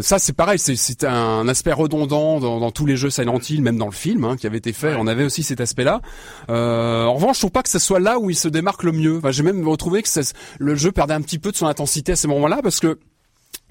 [0.03, 3.79] ça c'est pareil, c'est un aspect redondant dans, dans tous les jeux Silent Hill, même
[3.79, 4.95] dans le film hein, qui avait été fait.
[4.97, 6.01] On avait aussi cet aspect-là.
[6.49, 8.91] Euh, en revanche, je trouve pas que ce soit là où il se démarque le
[8.91, 9.17] mieux.
[9.17, 10.09] Enfin, J'ai même retrouvé que
[10.59, 12.99] le jeu perdait un petit peu de son intensité à ces moments-là parce que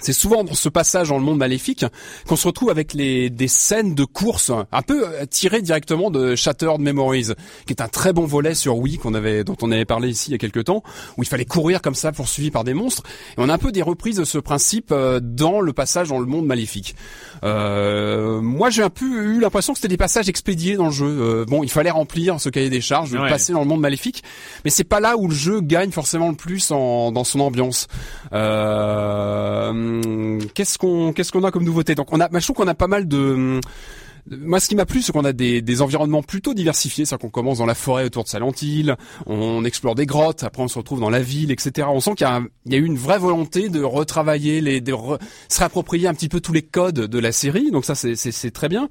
[0.03, 1.85] c'est souvent dans ce passage dans le monde maléfique
[2.27, 6.35] qu'on se retrouve avec les, des scènes de course un peu euh, tirées directement de
[6.35, 7.29] Shattered Memories,
[7.67, 10.31] qui est un très bon volet sur Wii qu'on avait, dont on avait parlé ici
[10.31, 10.83] il y a quelques temps,
[11.17, 13.03] où il fallait courir comme ça poursuivi par des monstres.
[13.33, 16.19] Et on a un peu des reprises de ce principe euh, dans le passage dans
[16.19, 16.95] le monde maléfique.
[17.45, 21.07] Euh, moi, j'ai un peu eu l'impression que c'était des passages expédiés dans le jeu.
[21.07, 24.23] Euh, bon, il fallait remplir ce cahier des charges, de passer dans le monde maléfique,
[24.65, 27.89] mais c'est pas là où le jeu gagne forcément le plus en, dans son ambiance.
[28.33, 29.73] Euh,
[30.55, 31.95] qu'est-ce qu'on qu'est-ce qu'on a comme nouveauté?
[31.95, 33.61] Donc, on a, je trouve qu'on a pas mal de
[34.31, 37.05] moi, ce qui m'a plu, c'est qu'on a des, des, environnements plutôt diversifiés.
[37.05, 38.95] C'est-à-dire qu'on commence dans la forêt autour de Salentil,
[39.27, 41.89] on explore des grottes, après on se retrouve dans la ville, etc.
[41.91, 42.29] On sent qu'il
[42.67, 44.95] y, y, a eu une vraie volonté de retravailler, les, de
[45.49, 47.71] se réapproprier un petit peu tous les codes de la série.
[47.73, 48.89] Donc ça, c'est très bien.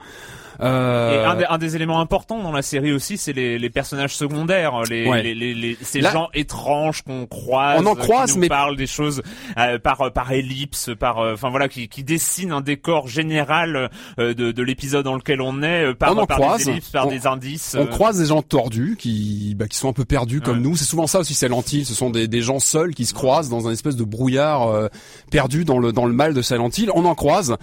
[0.61, 1.11] Euh...
[1.11, 4.15] Et un des, un des, éléments importants dans la série aussi, c'est les, les, personnages
[4.15, 8.47] secondaires, les, les, les, ces gens étranges qu'on croise, on en croise, qui nous mais
[8.47, 9.23] parlent des choses
[9.57, 14.33] euh, par par ellipse, par euh, enfin voilà, qui, qui dessinent un décor général euh,
[14.35, 16.89] de, de l'épisode dans lequel on est, euh, par, on en par croise, des ellipses,
[16.89, 17.75] par des indices.
[17.79, 20.75] On croise des gens tordus qui bah, qui sont un peu perdus comme nous.
[20.75, 21.85] C'est souvent ça aussi, c'est Hill.
[21.85, 24.89] Ce sont des, des gens seuls qui se croisent dans un espèce de brouillard
[25.31, 26.91] perdu dans le dans le mal de Silent Hill.
[26.93, 27.55] On en croise,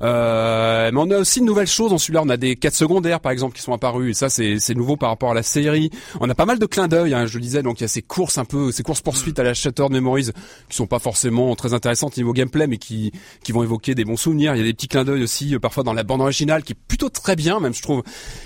[0.00, 2.22] mais on a aussi une nouvelle chose dans celui-là.
[2.24, 5.08] On a des quêtes secondaires par exemple qui sont apparus et ça c'est nouveau par
[5.08, 5.90] rapport à la série.
[6.20, 7.62] On a pas mal de clins d'œil, hein, je le disais.
[7.62, 10.30] Donc il y a ces courses un peu, ces courses poursuites à la Shattered Memories
[10.68, 13.10] qui sont pas forcément très intéressantes niveau gameplay, mais qui
[13.42, 14.54] qui vont évoquer des bons souvenirs.
[14.54, 16.74] Il y a des petits clins d'œil aussi euh, parfois dans la bande originale qui
[16.74, 18.02] est plutôt très bien même je trouve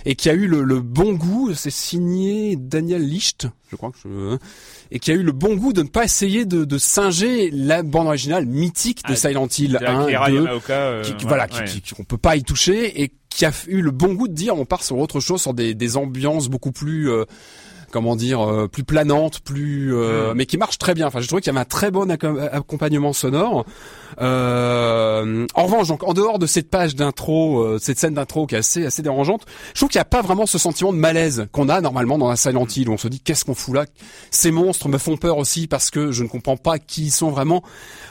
[0.06, 1.52] et qui a eu le, le bon goût.
[1.54, 4.38] C'est signé Daniel Licht, je crois que je
[4.90, 7.82] et qui a eu le bon goût de ne pas essayer de, de singer la
[7.82, 12.04] bande originale mythique de ah, Silent Hill 1, 2, euh, qui, voilà, Qui, qui, on
[12.04, 14.82] peut pas y toucher et qui a eu le bon goût de dire on part
[14.82, 17.24] sur autre chose, sur des, des ambiances beaucoup plus euh,
[17.90, 20.36] comment dire euh, plus planantes, plus euh, mm.
[20.36, 21.06] mais qui marche très bien.
[21.06, 23.64] Enfin, je trouvais qu'il y avait un très bon accompagnement sonore.
[24.20, 28.54] Euh, en revanche, donc en dehors de cette page d'intro, euh, cette scène d'intro qui
[28.54, 31.46] est assez assez dérangeante, je trouve qu'il n'y a pas vraiment ce sentiment de malaise
[31.52, 32.88] qu'on a normalement dans la Silent Hill.
[32.88, 33.86] Où on se dit qu'est-ce qu'on fout là?
[34.30, 37.30] Ces monstres me font peur aussi parce que je ne comprends pas qui ils sont
[37.30, 37.62] vraiment.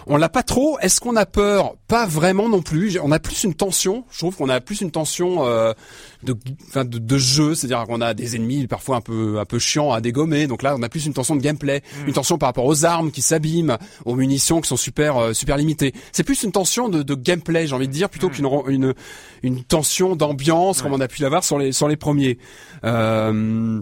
[0.08, 0.80] On l'a pas trop.
[0.80, 1.76] Est-ce qu'on a peur?
[1.90, 3.00] Pas vraiment non plus.
[3.02, 4.06] On a plus une tension.
[4.12, 5.74] Je trouve qu'on a plus une tension euh,
[6.22, 6.36] de,
[6.76, 10.00] de, de jeu, c'est-à-dire qu'on a des ennemis parfois un peu un peu chiants à
[10.00, 10.46] dégommer.
[10.46, 12.08] Donc là, on a plus une tension de gameplay, mm.
[12.08, 15.58] une tension par rapport aux armes qui s'abîment, aux munitions qui sont super euh, super
[15.58, 15.94] limitées.
[16.12, 18.34] C'est plus une tension de, de gameplay, j'ai envie de dire, plutôt mm.
[18.34, 18.94] qu'une une
[19.42, 22.38] une tension d'ambiance comme on a pu l'avoir sur les sur les premiers.
[22.84, 23.82] Euh,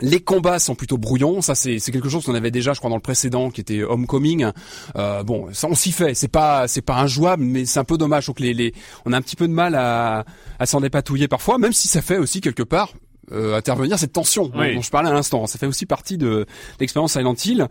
[0.00, 2.96] les combats sont plutôt brouillons, ça c'est quelque chose qu'on avait déjà, je crois, dans
[2.96, 4.50] le précédent, qui était Homecoming.
[4.96, 7.98] Euh, bon, ça on s'y fait, c'est pas c'est pas injouable, mais c'est un peu
[7.98, 8.26] dommage.
[8.26, 10.24] Donc les, les on a un petit peu de mal à,
[10.58, 12.92] à s'en dépatouiller parfois, même si ça fait aussi quelque part
[13.32, 15.46] euh, intervenir cette tension dont je parlais à l'instant.
[15.46, 16.46] Ça fait aussi partie de
[16.80, 17.66] l'expérience Silent Hill.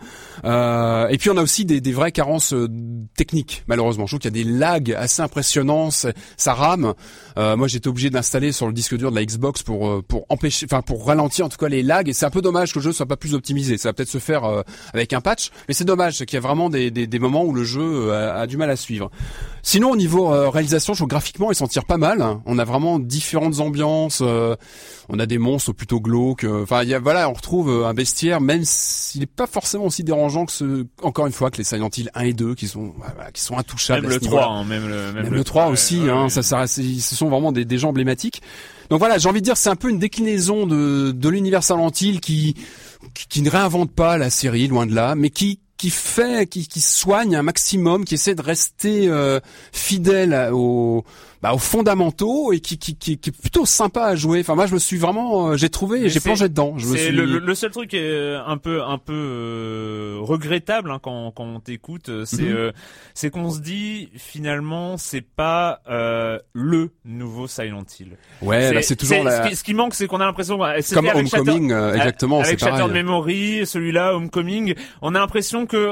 [0.45, 2.67] Euh, et puis on a aussi des, des vraies carences euh,
[3.15, 4.05] techniques, malheureusement.
[4.05, 6.93] Je trouve qu'il y a des lags assez impressionnants, ça rame.
[7.37, 10.25] Euh, moi, j'étais obligé d'installer sur le disque dur de la Xbox pour euh, pour
[10.29, 12.09] empêcher, enfin pour ralentir en tout cas les lags.
[12.09, 13.77] Et c'est un peu dommage que le jeu soit pas plus optimisé.
[13.77, 16.41] Ça va peut-être se faire euh, avec un patch, mais c'est dommage qu'il y a
[16.41, 19.11] vraiment des, des, des, moments où le jeu a, a, du mal à suivre.
[19.61, 22.25] Sinon, au niveau réalisation, je trouve graphiquement, il s'en tire pas mal.
[22.45, 24.21] On a vraiment différentes ambiances.
[24.21, 26.45] on a des monstres plutôt glauques.
[26.45, 30.03] Enfin, il y a, voilà, on retrouve un bestiaire, même s'il n'est pas forcément aussi
[30.03, 32.93] dérangeant que ce, encore une fois, que les Silent Hill 1 et 2, qui sont,
[32.97, 34.07] voilà, qui sont intouchables.
[34.07, 36.01] Même le 3, hein, même le, même, le 3 aussi.
[36.09, 36.81] hein, Ça, ça, ce
[37.15, 38.41] sont vraiment des, des gens emblématiques.
[38.89, 41.91] Donc voilà, j'ai envie de dire, c'est un peu une déclinaison de, de l'univers Silent
[41.99, 42.55] Hill qui,
[43.13, 46.67] qui, qui ne réinvente pas la série, loin de là, mais qui qui fait, qui,
[46.67, 49.39] qui soigne un maximum, qui essaie de rester euh,
[49.71, 51.05] fidèle au,
[51.41, 54.39] bah, aux fondamentaux et qui, qui, qui, qui, est plutôt sympa à jouer.
[54.39, 56.73] Enfin moi je me suis vraiment, euh, j'ai trouvé, j'ai plongé dedans.
[56.77, 57.11] Je me suis...
[57.11, 61.43] le, le, seul truc qui est un peu un peu euh, regrettable hein, quand quand
[61.43, 62.71] on t'écoute, euh, c'est mhm.
[63.13, 65.81] c'est qu'on se dit finalement c'est pas
[66.53, 68.17] le nouveau Silent Hill.
[68.41, 69.53] Ouais, là c'est toujours la...
[69.53, 70.57] ce, qui, manque c'est qu'on a l'impression
[70.93, 75.91] comme Homecoming exactement, avec Shattered Memory, celui-là Homecoming, on a l'impression que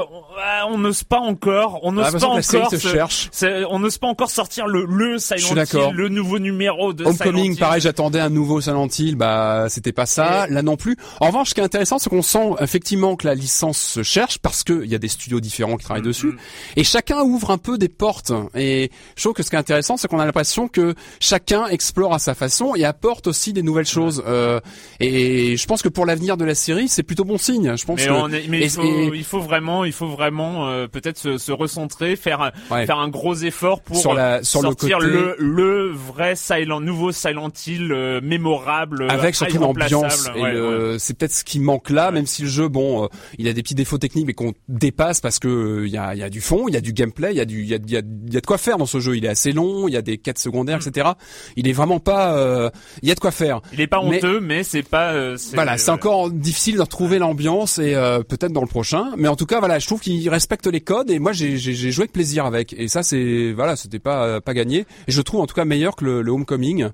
[0.67, 3.29] on- n'ose pas encore, on n'ose Ah, pas encore, se cherche.
[3.31, 5.89] c'est- on n'ose pas encore sortir le le suis Silent d'accord.
[5.91, 7.59] Hill, le nouveau numéro de Silent Homecoming, Hill.
[7.59, 10.95] pareil, j'attendais un nouveau Silent Hill, bah c'était pas ça, là non plus.
[11.19, 14.37] En revanche, ce qui est intéressant, c'est qu'on sent effectivement que la licence se cherche
[14.39, 16.33] parce qu'il y a des studios différents qui travaillent Mm, dessus,
[16.75, 18.31] et chacun ouvre un peu des portes.
[18.55, 22.13] Et je trouve que ce qui est intéressant, c'est qu'on a l'impression que chacun explore
[22.13, 24.23] à sa façon et apporte aussi des nouvelles choses.
[24.27, 24.59] Euh,
[24.99, 27.75] et je pense que pour l'avenir de la série, c'est plutôt bon signe.
[27.77, 29.91] Je pense Mais, que on est- mais et- il, faut, et- il faut vraiment, il
[29.93, 32.85] faut vraiment euh, peut-être se, se recentrer, faire Ouais.
[32.85, 36.79] faire un gros effort pour Sur la- sur le sortir côté- le, le vrai Silent,
[36.81, 40.95] nouveau Silent Hill euh, mémorable, euh, avec surtout l'ambiance Ouais, ouais.
[40.99, 43.07] c'est peut-être ce qui manque là même si le jeu bon euh,
[43.37, 46.13] il a des petits défauts techniques mais qu'on dépasse parce que euh, il y a
[46.15, 47.73] y a du fond il y a du gameplay il y a du il y
[47.73, 49.87] a, y a y a de quoi faire dans ce jeu il est assez long
[49.87, 50.89] il y a des quêtes secondaires Mm.
[50.89, 51.09] etc
[51.55, 52.69] il est vraiment pas euh,
[53.01, 55.11] il y a de quoi faire Il est pas Mais- honteux, mais, c'est pas.
[55.13, 59.11] euh, c'est- voilà, c'est encore difficile de retrouver l'ambiance et euh, peut-être dans le prochain.
[59.17, 62.03] Mais en tout cas, voilà, je trouve qu'il respecte les codes et moi j'ai joué
[62.03, 62.73] avec plaisir avec.
[62.77, 64.85] Et ça, c'est voilà, c'était pas pas gagné.
[65.07, 66.89] Et je trouve en tout cas meilleur que le, le Homecoming.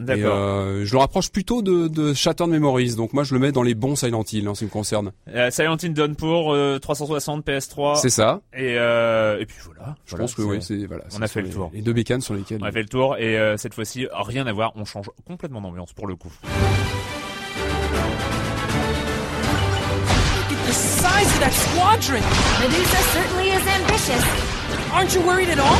[0.00, 0.34] Et, D'accord.
[0.36, 2.96] euh, je le rapproche plutôt de, de Shattered Memories.
[2.96, 5.12] Donc moi, je le mets dans les bons Silent Hill en ce qui me concerne.
[5.32, 8.40] Euh, Silent Hill Downpour euh, 360 PS3 C'est ça.
[8.52, 9.94] et euh, et puis voilà.
[10.04, 11.04] Je Voilà, pense que oui, c'est voilà.
[11.16, 11.70] on a fait le tour.
[11.72, 12.58] Les deux bécanes sur lesquelles.
[12.60, 15.60] On a fait le tour et euh, cette fois-ci rien à voir, on change complètement
[15.60, 16.32] d'ambiance pour le coup.
[20.36, 22.20] Look at the size of that squadron!
[22.60, 24.24] Medusa certainly is ambitious.
[24.92, 25.78] Aren't you worried at all?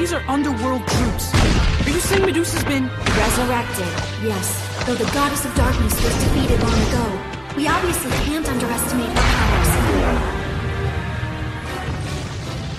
[0.00, 1.34] These are underworld troops.
[1.34, 2.88] Are you saying Medusa's been...
[2.88, 3.84] Resurrected,
[4.24, 4.86] yes.
[4.86, 7.04] Though the goddess of darkness was defeated long ago,
[7.54, 10.40] we obviously can't underestimate her powers.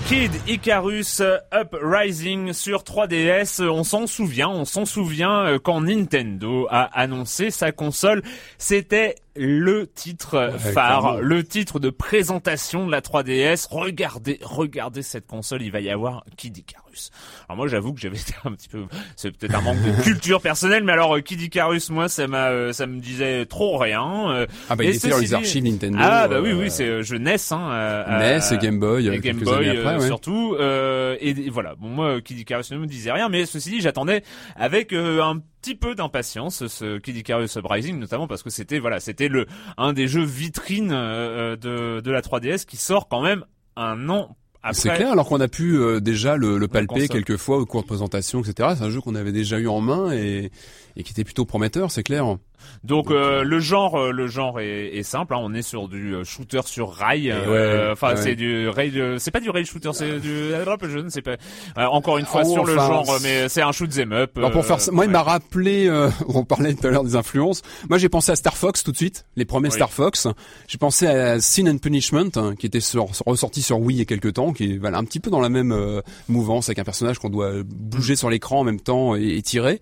[0.08, 6.66] Kid Icarus Uprising sur 3DS, euh, on s'en souvient, on s'en souvient euh, quand Nintendo
[6.70, 8.22] a annoncé sa console,
[8.58, 13.66] c'était le titre phare, le titre de présentation de la 3DS.
[13.70, 17.10] Regardez, regardez cette console, il va y avoir Kid Icarus.
[17.48, 18.84] Alors moi j'avoue que j'avais été un petit peu,
[19.16, 22.48] c'est peut-être un manque de culture personnelle, mais alors euh, Kid Icarus, moi ça m'a,
[22.50, 24.30] euh, ça me disait trop rien.
[24.30, 25.98] euh, Ah bah et il était dans les archives Nintendo.
[26.00, 27.70] Ah bah oui oui, c'est je NES hein.
[27.72, 29.08] euh, NES et Game Boy.
[29.08, 30.06] et Game Boy années après, ouais.
[30.06, 33.70] surtout euh, et, et voilà bon moi Kid Icarus ne me disait rien mais ceci
[33.70, 34.22] dit j'attendais
[34.56, 38.98] avec euh, un petit peu d'impatience ce Kid Icarus Uprising notamment parce que c'était voilà
[38.98, 39.46] c'était le
[39.78, 43.44] un des jeux vitrines euh, de de la 3DS qui sort quand même
[43.76, 47.36] un an après C'est clair, alors qu'on a pu euh, déjà le, le palper quelques
[47.36, 48.74] fois au cours de présentation, etc.
[48.76, 50.52] C'est un jeu qu'on avait déjà eu en main et,
[50.94, 52.36] et qui était plutôt prometteur, c'est clair.
[52.84, 56.14] Donc euh, le genre euh, le genre est, est simple hein, on est sur du
[56.14, 58.16] euh, shooter sur rail Et euh, ouais, enfin ouais.
[58.22, 61.36] c'est du rail euh, c'est pas du rail shooter c'est du je ne sais pas
[61.78, 64.36] Euh, encore une fois Oh, sur le enfin, genre mais c'est un shoot 'em up
[64.36, 67.04] Alors pour euh, faire ça, moi il m'a rappelé, euh, on parlait tout à l'heure
[67.04, 67.62] des influences.
[67.88, 69.74] Moi j'ai pensé à Star Fox tout de suite, les premiers Oui.
[69.74, 70.26] Star Fox.
[70.68, 74.02] J'ai pensé à Sin and Punishment, hein, qui était sur- ressorti sur Wii il y
[74.02, 76.78] a quelques temps, qui est voilà un petit peu dans la même euh, mouvance avec
[76.78, 79.80] un personnage qu'on doit bouger sur l'écran en même temps et, et tirer.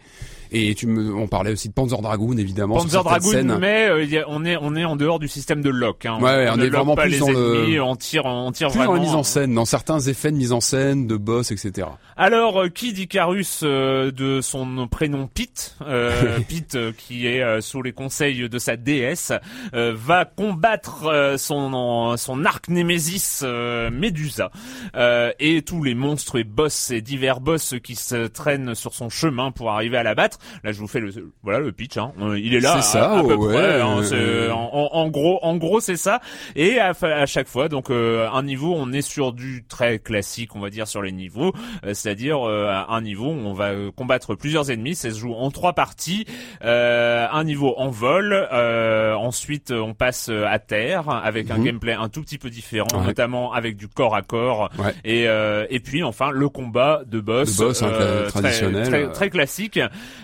[0.53, 2.77] Et tu me, on parlait aussi de Panzer Dragoon évidemment.
[2.77, 3.59] Panzer Dragoon, scènes.
[3.61, 6.07] mais euh, on est on est en dehors du système de lock.
[6.07, 6.19] Hein.
[6.21, 8.79] Ouais, on est vraiment pas plus les dans le- ennemis, on tire on tire Plus
[8.79, 8.93] vraiment.
[8.95, 11.89] dans la mise en scène, dans certains effets de mise en scène, de boss, etc.
[12.17, 17.61] Alors, euh, Kid Icarus, euh, de son prénom Pete, euh, Pete euh, qui est euh,
[17.61, 19.33] sous les conseils de sa déesse,
[19.75, 24.51] euh, va combattre euh, son son arc némésis euh, Médusa
[24.97, 29.09] euh, et tous les monstres et boss et divers boss qui se traînent sur son
[29.09, 30.39] chemin pour arriver à la battre.
[30.65, 31.11] Là, je vous fais le
[31.43, 31.97] voilà le pitch.
[31.97, 32.13] Hein.
[32.21, 33.81] Euh, Il est là, C'est ça, à, à peu ouais, près.
[33.81, 34.01] hein.
[34.13, 36.21] euh, en, gros, en gros, c'est ça.
[36.57, 36.93] Et à,
[37.27, 40.87] chaque fois, donc euh, un niveau, on est sur du très classique, on va dire
[40.89, 41.53] sur les niveaux,
[41.85, 44.95] euh, c'est-à-dire euh, à un niveau, où on va combattre plusieurs ennemis.
[44.95, 46.27] Ça se joue en trois parties.
[46.65, 51.65] Euh, un niveau en vol, euh, ensuite on passe à terre avec un Mhm.
[51.65, 53.07] gameplay un tout petit peu différent, Ouais.
[53.07, 54.71] notamment avec du corps à corps.
[54.79, 54.93] Ouais.
[55.05, 58.87] Et euh, et puis enfin le combat de boss, De boss, hein, très- traditionnel.
[58.89, 59.81] très, très classique.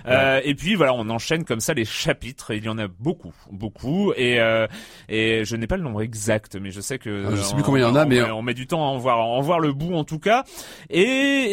[0.06, 2.52] Euh, et puis voilà, on enchaîne comme ça les chapitres.
[2.52, 4.12] Et il y en a beaucoup, beaucoup.
[4.16, 4.66] Et euh,
[5.08, 7.62] et je n'ai pas le nombre exact, mais je sais que Ah, je sais plus
[7.62, 9.24] combien il y en a, on, mais- on, met du temps à en voir, à
[9.24, 10.44] en voir le bout en tout cas.
[10.90, 11.00] Et,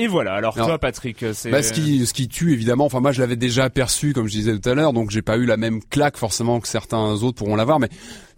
[0.01, 0.33] et voilà.
[0.33, 2.85] Alors, Alors, toi, Patrick, c'est Bah, ce qui, ce qui tue évidemment.
[2.85, 5.37] Enfin, moi, je l'avais déjà aperçu, comme je disais tout à l'heure, donc j'ai pas
[5.37, 7.89] eu la même claque forcément que certains autres pourront l'avoir, mais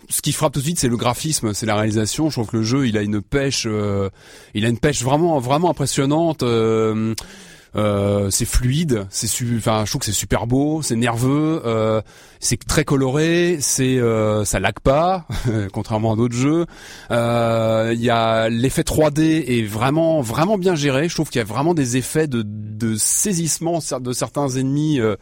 [0.09, 2.29] ce qui frappe tout de suite, c'est le graphisme, c'est la réalisation.
[2.29, 4.09] Je trouve que le jeu, il a une pêche, euh,
[4.53, 6.43] il a une pêche vraiment, vraiment impressionnante.
[6.43, 7.13] euh,
[7.75, 12.01] Euh, c'est fluide, c'est enfin je trouve que c'est super beau, c'est nerveux, euh,
[12.39, 15.25] c'est très coloré, c'est euh, ça lag pas
[15.73, 16.65] contrairement à d'autres jeux.
[17.11, 21.09] Euh, Il y a l'effet 3D est vraiment vraiment bien géré.
[21.09, 25.15] Je trouve qu'il y a vraiment des effets de, de saisissement de certains ennemis, euh,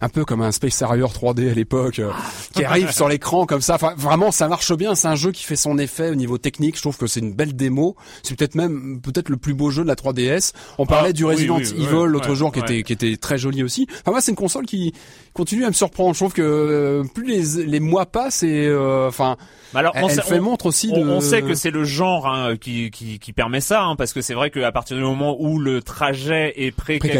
[0.00, 2.10] un peu comme un Space Harrier 3D à l'époque, euh,
[2.54, 3.74] qui arrive sur l'écran comme ça.
[3.74, 4.94] Enfin vraiment ça marche bien.
[4.94, 6.76] C'est un jeu qui fait son effet au niveau technique.
[6.76, 7.96] Je trouve que c'est une belle démo.
[8.22, 10.52] C'est peut-être même peut-être le plus beau jeu de la 3DS.
[10.78, 13.38] On parlait Ah, du Resident oui, Evil l'autre ouais, jour qui était qui était très
[13.38, 13.86] joli aussi.
[14.00, 14.92] Enfin moi c'est une console qui
[15.32, 16.14] continue à me surprendre.
[16.14, 17.26] Je trouve que euh, plus
[17.58, 19.36] les, les mois passent et euh, enfin
[19.74, 21.84] alors, elle, on elle fait on- montre aussi de On, on sait que c'est le
[21.84, 25.02] genre hein, qui, qui, qui permet ça, hein, parce que c'est vrai qu'à partir du
[25.02, 27.10] moment où le trajet est précalculé,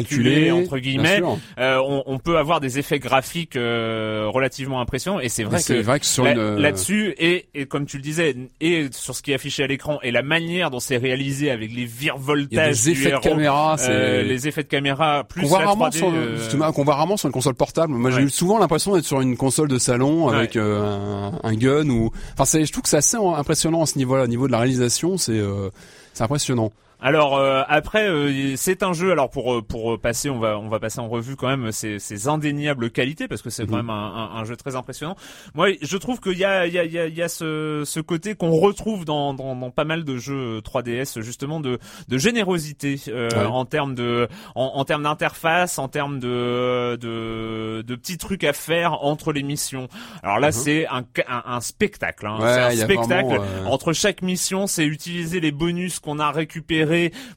[0.49, 1.21] précalculé entre guillemets,
[1.59, 5.21] euh, on, on peut avoir des effets graphiques euh, relativement impressionnants.
[5.21, 8.03] Et c'est vrai que vrai que sur là- une là-dessus, et, et comme tu le
[8.03, 11.51] disais, et sur ce qui est affiché à l'écran, et la manière dont c'est réalisé
[11.51, 15.59] avec les virevoltages du effets de caméra, euh, les effets de caméra, plus qu'on voit
[15.61, 17.92] la rarement 3D, sur justement, qu'on voit rarement sur une console portable.
[18.09, 21.55] Moi, j'ai eu souvent l'impression d'être sur une console de salon avec euh, un, un
[21.55, 24.47] gun ou enfin c'est je trouve que c'est assez impressionnant à ce niveau-là, au niveau
[24.47, 25.71] de la réalisation, c'est euh,
[26.14, 26.73] c'est impressionnant.
[27.01, 30.69] Alors euh, après euh, c'est un jeu alors pour euh, pour passer on va on
[30.69, 33.87] va passer en revue quand même ces, ces indéniables qualités parce que c'est quand Mhm.
[33.87, 35.15] même un, un, un jeu très impressionnant.
[35.55, 37.29] Moi je trouve qu'il y a il y a il y a, il y a
[37.29, 41.79] ce, ce côté qu'on retrouve dans, dans dans pas mal de jeux 3DS justement de
[42.09, 43.45] de générosité euh, Ouais.
[43.47, 48.53] en termes de en, en termes d'interface, en termes de, de de petits trucs à
[48.53, 49.87] faire entre les missions.
[50.25, 50.53] Alors là Mhm.
[50.53, 52.39] c'est un, un un spectacle hein.
[52.41, 56.33] Ouais, c'est un spectacle vraiment, euh, entre chaque mission, c'est utiliser les bonus qu'on a
[56.33, 56.88] récupérés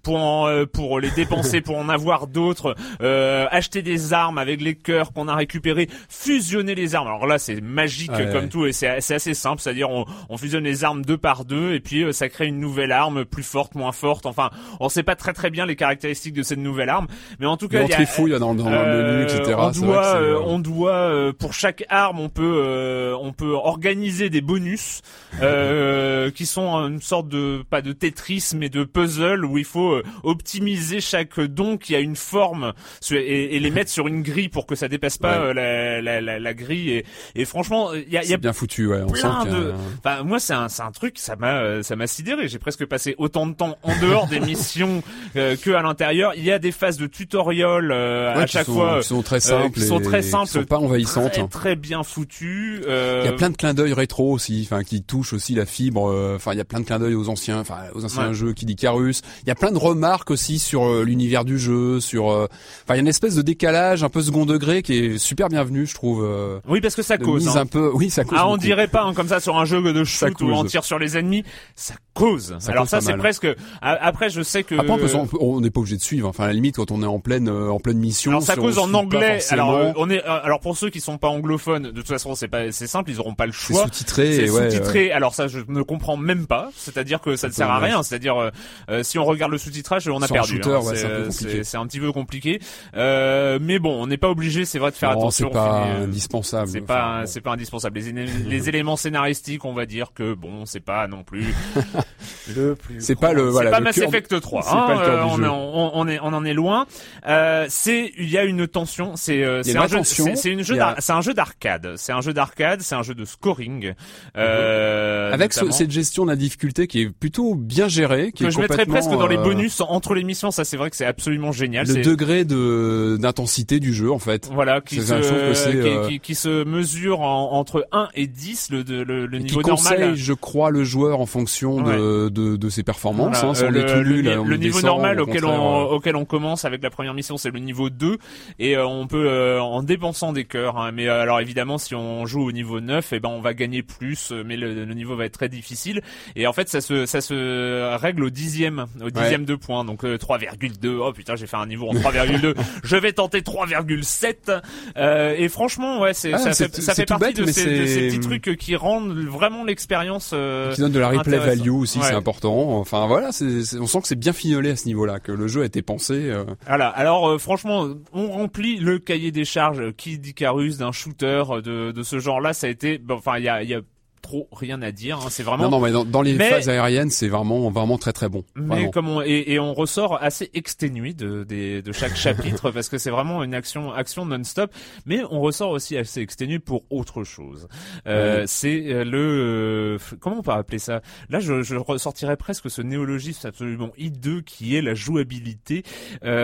[0.03, 4.61] pour en, euh, pour les dépenser, pour en avoir d'autres, euh, acheter des armes avec
[4.61, 7.07] les cœurs qu'on a récupérés, fusionner les armes.
[7.07, 8.49] Alors là, c'est magique Ouais, comme ouais.
[8.49, 11.73] tout et c'est c'est assez simple, c'est-à-dire on, on fusionne les armes deux par deux
[11.73, 14.25] et puis euh, ça crée une nouvelle arme plus forte, moins forte.
[14.25, 17.07] Enfin, on sait pas très très bien les caractéristiques de cette nouvelle arme,
[17.39, 19.41] mais en tout cas, on il y a, dans, dans le menu, euh, etc.
[19.41, 22.29] On C'est vrai que doit, c'est, euh, euh, on doit euh, pour chaque arme, on
[22.29, 25.01] peut, euh, on peut organiser des bonus
[25.41, 29.93] euh, qui sont une sorte de pas de Tetris mais de puzzle où il faut
[29.93, 32.73] euh, optimiser chaque don qui a une forme
[33.11, 35.47] et, et les mettre sur une grille pour que ça dépasse pas Ouais.
[35.47, 36.89] euh, la, la, la, la grille.
[36.91, 39.01] Et, et franchement, il y a, y a bien foutu, ouais.
[39.07, 39.73] On sent plein a de.
[40.03, 42.47] Enfin, moi, c'est un, c'est un truc, ça m'a, euh, ça m'a sidéré.
[42.47, 45.03] J'ai presque passé autant de temps en dehors des missions
[45.35, 46.33] euh, que à l'intérieur.
[46.35, 48.99] Il y a des phases de tutoriel euh, ouais, à qui chaque sont, fois.
[49.01, 51.31] qui sont très euh, simples, qui sont très qui simples, sont pas envahissantes.
[51.33, 52.81] Très, très bien foutues.
[52.87, 55.65] Euh, Il y a plein de clins d'œil rétro aussi, enfin qui touchent aussi la
[55.65, 56.09] fibre.
[56.09, 58.33] euh, Enfin, il y a plein de clins d'œil aux anciens, enfin aux anciens Ouais.
[58.33, 59.21] jeux, qui dit Carus.
[59.43, 62.31] Il y a plein de remarques aussi sur euh, l'univers du jeu, sur.
[62.31, 62.47] euh,
[62.83, 65.49] Enfin, il y a une espèce de décalage un peu second degré qui est super
[65.49, 66.23] bienvenu, je trouve.
[66.23, 67.47] euh, Oui, parce que ça cause.
[67.47, 67.61] hein.
[67.61, 67.91] un peu.
[67.93, 68.37] Oui, ça cause.
[68.39, 68.63] Ah, on beaucoup.
[68.63, 71.17] dirait pas hein, comme ça sur un jeu de shoot où on tire sur les
[71.17, 71.43] ennemis.
[71.75, 72.55] Ça cause.
[72.59, 73.47] Ça Alors cause ça, c'est presque.
[73.81, 74.75] Après, je sais que.
[74.75, 74.97] Après,
[75.39, 76.27] on n'est pas obligé de suivre.
[76.27, 78.31] Enfin, à la limite, quand on est en pleine, en pleine mission.
[78.31, 79.39] Alors ça cause en anglais.
[79.49, 80.21] Alors on est.
[80.23, 83.19] alors pour ceux qui sont pas anglophones, de toute façon c'est pas, c'est simple, ils
[83.19, 83.83] auront pas le choix.
[83.83, 84.49] sous-titré.
[84.49, 85.11] Ouais, sous-titré.
[85.11, 86.69] Alors ça, je ne comprends même pas.
[86.75, 88.03] C'est-à-dire que ça ne sert à rien.
[88.03, 88.49] C'est-à-dire euh,
[88.89, 90.61] euh, si on regarde le sous-titrage, on a perdu.
[90.63, 90.79] hein.
[90.79, 91.31] ouais,
[91.63, 92.59] c'est un petit peu compliqué.
[92.95, 95.47] Euh, mais bon, on n'est pas obligé, c'est vrai, de faire non, attention.
[95.49, 96.69] c'est pas mais, euh, indispensable.
[96.71, 97.25] C'est Enfin, pas, bon.
[97.27, 97.99] c'est pas indispensable.
[98.47, 101.45] Les, éléments scénaristiques, on va dire que bon, c'est pas non plus
[102.55, 102.99] le plus.
[103.01, 104.61] C'est pas le- voilà, C'est pas le Mass Effect 3.
[104.61, 106.85] c'est pas le cœur euh, on, est- on, on est, on en est loin.
[107.27, 109.15] Euh, c'est, il y a une tension.
[109.15, 109.99] C'est, euh, c'est un jeu.
[110.03, 111.93] C'est, une jeu a- c'est un jeu d'arcade.
[111.97, 112.81] C'est un jeu d'arcade.
[112.81, 113.93] C'est un jeu de scoring.
[114.37, 118.47] Euh, Avec ce- cette gestion de la difficulté qui est plutôt bien gérée, qui que
[118.49, 120.51] est je mettrais complètement, dans les euh, bonus entre les missions.
[120.51, 121.87] Ça, c'est vrai que c'est absolument génial.
[121.87, 124.49] le degré de d'intensité du jeu en fait.
[124.53, 128.69] Voilà, qui se, que qui, euh, qui- qui se mesure en- entre 1 et 10,
[128.71, 129.77] le, le, le Et qui niveau normal.
[129.99, 133.39] conseille, je crois, le joueur en fonction de, de, de ses performances.
[133.43, 136.89] Voilà, hein, euh, le, niveau descend, normal au auquel on, auquel on commence avec la
[136.89, 138.17] première mission, c'est le niveau 2
[138.59, 140.77] et euh, on peut euh, en dépensant des cœurs.
[140.77, 140.91] hein.
[140.93, 143.83] mais euh, alors évidemment, si on joue au niveau 9, eh ben on va gagner
[143.83, 146.01] plus, mais le, le niveau va être très difficile.
[146.35, 150.03] Et en fait, ça se ça se règle au dixième, au dixième de points, donc
[150.03, 150.87] euh, 3,2.
[151.01, 152.55] Oh putain, j'ai fait un niveau en 3,2.
[152.83, 154.61] Je vais tenter 3,7.
[154.97, 157.85] Euh, et franchement, ouais, c'est Ah, ça, fait, ça fait partie bête, de, ces, de
[157.85, 160.31] ces petits trucs qui rendent vraiment l'expérience.
[160.33, 162.05] euh, qui donne de la replay value aussi, Ouais.
[162.07, 162.77] c'est important.
[162.79, 165.47] Enfin voilà, c'est c'est- on sent que c'est bien fignolé à ce niveau-là, que le
[165.47, 166.13] jeu a été pensé.
[166.29, 166.87] euh, Voilà.
[166.89, 171.61] Alors euh, franchement, on remplit le cahier des charges qui dit Icarus d'un shooter euh,
[171.61, 172.53] de, de ce genre-là.
[172.53, 173.81] Ça a été, bon, enfin, il y a, il y a
[174.21, 175.17] trop rien à dire.
[175.17, 175.27] hein.
[175.29, 178.13] C'est vraiment Non, non, mais dans, dans les Mais- phases aériennes, c'est vraiment, vraiment très
[178.13, 178.43] très bon.
[178.55, 178.91] Mais Vraiment.
[178.91, 182.97] comme on, et, et on ressort assez exténué de, des- de chaque chapitre parce que
[182.97, 184.71] c'est vraiment une action action non-stop.
[185.05, 187.67] Mais on ressort aussi assez exténué pour autre chose.
[188.07, 188.43] Euh.
[188.47, 191.01] C'est euh, le comment on peut appeler ça?
[191.29, 195.83] Là, je, je ressortirais presque ce néologisme absolument hideux qui est la jouabilité.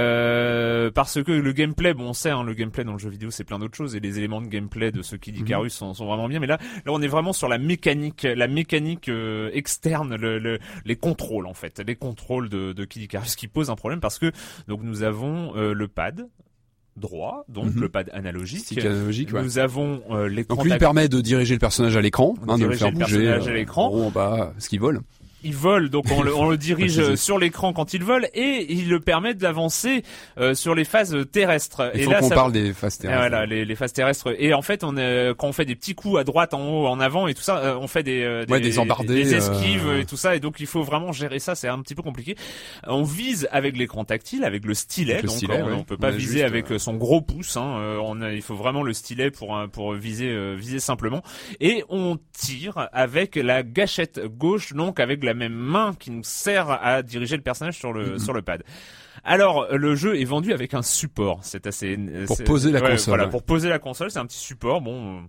[0.02, 3.32] Euh, parce que le gameplay, bon, on sait, hein, le gameplay dans le jeu vidéo,
[3.32, 5.42] c'est plein d'autres choses et les éléments de gameplay de ce Kid Mhm.
[5.46, 6.40] Icarus sont, sont vraiment bien.
[6.40, 10.60] Mais là, là, on est vraiment sur la mécanique, la mécanique euh, externe, le, le-
[10.86, 14.18] les contrôles en fait, les contrôles de, de Kid Icarus qui pose un problème parce
[14.18, 14.32] que
[14.68, 16.28] donc nous avons euh, le pad
[16.96, 17.82] droit, donc Mhm.
[17.82, 18.62] le pad analogique.
[18.62, 19.44] Stick analogique, ouais.
[19.44, 22.58] Nous avons euh, l'écran Donc lui il permet de diriger le personnage à l'écran, hein,
[22.58, 23.18] de le faire le bouger.
[23.26, 23.88] personnage à l'écran.
[23.88, 25.02] en haut, en bas, ce qu'il vole.
[25.48, 28.66] Il vole, donc on le, on le dirige euh, sur l'écran quand il vole et
[28.70, 30.04] il le permet d'avancer
[30.38, 31.92] euh, sur les phases terrestres.
[31.96, 33.20] Il et faut là, qu'on ça- parle des phases Ah, terrestres.
[33.30, 34.36] voilà, les, les phases terrestres.
[34.38, 36.88] Et en fait, on est, quand on fait des petits coups à droite, en haut,
[36.88, 39.88] en avant et tout ça, euh, on fait des, euh, Ouais, des embardés, des esquives
[39.88, 40.02] euh.
[40.02, 40.36] et tout ça.
[40.36, 41.56] Et donc, il faut vraiment gérer ça.
[41.56, 42.36] C'est un petit peu compliqué.
[42.86, 45.14] On vise avec l'écran tactile, avec le stylet.
[45.14, 45.74] Avec le donc, stylet, on, ouais.
[45.74, 47.58] on peut pas On viser juste, avec euh, son gros pouce.
[47.58, 47.78] Hein.
[47.80, 51.22] Euh, on a- il faut vraiment le stylet pour pour viser euh, viser simplement.
[51.60, 56.70] Et on tire avec la gâchette gauche, donc avec la même main qui nous sert
[56.70, 58.20] à diriger le personnage sur le Mhm.
[58.20, 58.64] sur le pad.
[59.24, 61.40] Alors, le jeu est vendu avec un support.
[61.42, 63.30] C'est assez Pour poser la ouais, console, Voilà, ouais.
[63.30, 64.82] pour poser la console, c'est un petit support.
[64.82, 65.24] Bon.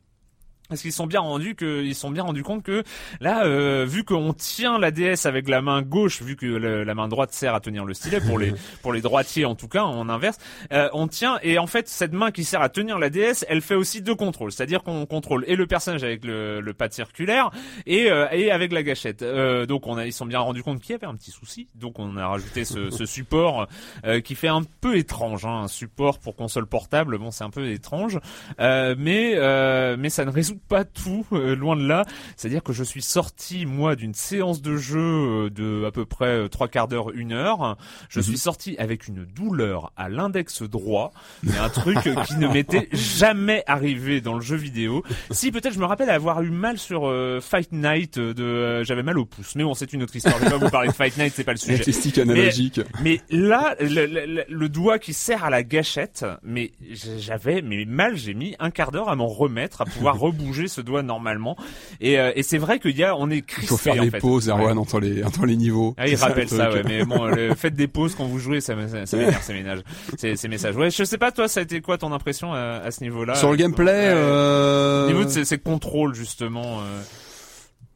[0.68, 2.82] Parce qu'ils sont bien rendus que ils sont bien rendus compte que
[3.20, 6.94] là, euh, vu qu'on tient la DS avec la main gauche, vu que le- la
[6.94, 8.52] main droite sert à tenir le stylet pour les
[8.82, 10.36] pour les droitiers en tout cas en inverse,
[10.74, 13.62] euh, on tient et en fait cette main qui sert à tenir la DS, elle
[13.62, 17.50] fait aussi deux contrôles, c'est-à-dire qu'on contrôle et le personnage avec le, le pad circulaire
[17.86, 19.22] et euh, et avec la gâchette.
[19.22, 21.68] Euh, donc on a ils sont bien rendus compte qu'il y avait un petit souci,
[21.76, 23.68] donc on a rajouté ce, ce support
[24.04, 27.16] euh, qui fait un peu étrange, hein, un support pour console portable.
[27.16, 28.18] Bon, c'est un peu étrange,
[28.60, 32.04] euh, mais euh, mais ça ne résout pas tout, euh, loin de là.
[32.36, 34.98] C'est-à-dire que je suis sorti moi d'une séance de jeu
[35.46, 37.76] euh, de à peu près euh, trois quarts d'heure, une heure.
[38.09, 42.88] Je suis sorti avec une douleur à l'index droit, mais un truc qui ne m'était
[42.92, 45.02] jamais arrivé dans le jeu vidéo.
[45.30, 48.84] Si peut-être je me rappelle avoir eu mal sur euh, Fight Night, euh, de euh,
[48.84, 50.36] j'avais mal au pouce, mais bon c'est une autre histoire.
[50.38, 51.92] Je vais pas vous parler de Fight Night, c'est pas le sujet.
[51.92, 52.80] Sticks analogiques.
[53.02, 56.72] Mais là, le, le- le doigt qui sert à la gâchette, mais
[57.18, 60.80] j'avais mais mal, j'ai mis un quart d'heure à m'en remettre, à pouvoir rebouger ce
[60.80, 61.57] doigt normalement.
[62.01, 64.11] Et, euh, et c'est vrai qu'il y a, on est crispé Il faut faire des
[64.11, 64.55] pauses, Ouais.
[64.55, 65.94] Erwan, entre les, entre les niveaux.
[65.99, 68.74] Ah, il rappelle ça, ouais, mais bon, le, faites des pauses quand vous jouez, ça,
[68.88, 69.80] ça, ça m'énerve ces ménages,
[70.16, 70.76] ces, ces messages.
[70.76, 73.34] Ouais, je sais pas, toi, ça a été quoi ton impression à, à ce niveau-là?
[73.34, 75.05] Sur le gameplay, euh...
[75.05, 76.80] Au niveau de ces, ces contrôles, justement.
[76.80, 77.01] euh,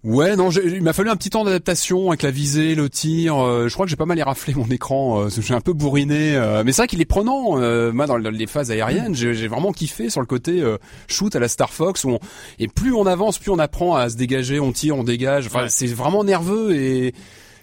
[0.04, 3.36] Ouais, non, il m'a fallu un petit temps d'adaptation avec la visée, le tir.
[3.38, 6.34] euh, je crois que j'ai pas mal éraflé mon écran, euh, j'ai un peu bourriné.
[6.34, 7.60] euh, mais c'est vrai qu'il est prenant.
[7.60, 10.76] euh, moi, dans le- les phases aériennes, j'ai j'ai vraiment kiffé sur le côté euh,
[11.06, 12.02] shoot à la Star Fox.
[12.02, 12.18] Où on,
[12.58, 14.58] et plus on avance, plus on apprend à se dégager.
[14.58, 15.46] On tire, on dégage.
[15.46, 15.68] Enfin, Ouais.
[15.68, 17.14] c'est vraiment nerveux et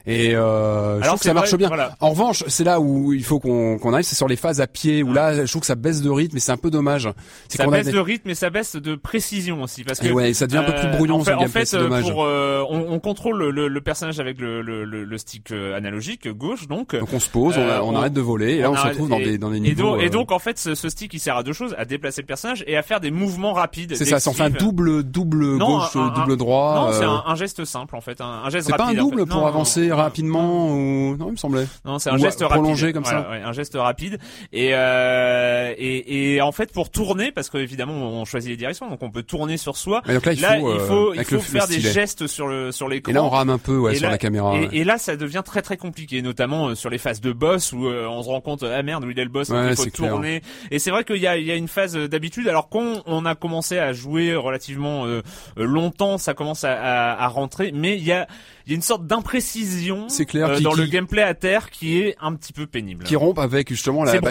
[0.06, 1.68] et euh, je Alors, trouve que c'est ça marche vrai, bien.
[1.68, 1.96] voilà.
[2.00, 4.68] En revanche, c'est là où il faut qu'on qu'on arrive, c'est sur les phases à
[4.68, 5.04] pied.
[5.04, 7.10] Où là, je trouve que ça baisse de rythme, et c'est un peu dommage.
[7.48, 10.12] C'est Ça baisse des- de rythme et ça baisse de précision aussi parce que Et
[10.12, 12.10] ouais, ça devient un peu plus Euh, brouillon en fait, en fait, c'est euh, dommage.
[12.10, 16.68] pour euh, on, on contrôle le, le personnage avec le, le, le, stick analogique gauche
[16.68, 16.96] donc.
[16.96, 19.10] Donc on se pose, on, on on- arrête de voler, et là on, se retrouve
[19.10, 19.96] dans des dans des et niveaux.
[19.96, 22.22] donc, et donc en fait ce, ce stick il sert à deux choses à déplacer
[22.22, 23.96] le personnage et à faire des mouvements rapides.
[23.96, 24.68] C'est ça, ça en fait un d'esquive.
[24.68, 26.76] double, double Non, gauche, un- double droit.
[26.76, 29.89] Non, c'est un, un geste simple en fait, un, C'est pas un double pour avancer
[29.90, 31.68] non, rapidement ou non, il me semblait.
[31.86, 32.62] Non, c'est un Ou geste à- rapide.
[32.64, 33.30] prolongé comme ça.
[33.30, 34.20] Ouais, un geste rapide.
[34.52, 39.02] Et, euh, et et en fait pour tourner, parce qu'évidemment on choisit les directions, donc
[39.04, 40.02] on peut tourner sur soi.
[40.08, 41.80] Et donc là, il là, faut, il euh, faut, il faut le- le faire des
[41.82, 43.12] gestes sur le sur l'écran.
[43.12, 44.56] Et là on rame un peu ouais, Et sur là- la caméra.
[44.56, 44.70] Et, ouais.
[44.72, 47.88] et là, ça devient très très compliqué, notamment euh, sur les phases de boss où
[47.88, 50.12] euh, on se rend compte ah merde où il est le boss, il faut clair.
[50.12, 50.42] tourner.
[50.72, 52.48] Et c'est vrai qu'il y a il y a une phase d'habitude.
[52.48, 55.22] Alors qu'on on a commencé à jouer relativement euh,
[55.58, 58.28] euh, longtemps, ça commence à, à, à rentrer, mais il y a
[58.70, 61.98] il y a une sorte d'imprécision clair, euh, qui- dans le gameplay à terre qui
[61.98, 63.04] est un petit peu pénible.
[63.04, 64.30] qui rompent avec justement la, bah,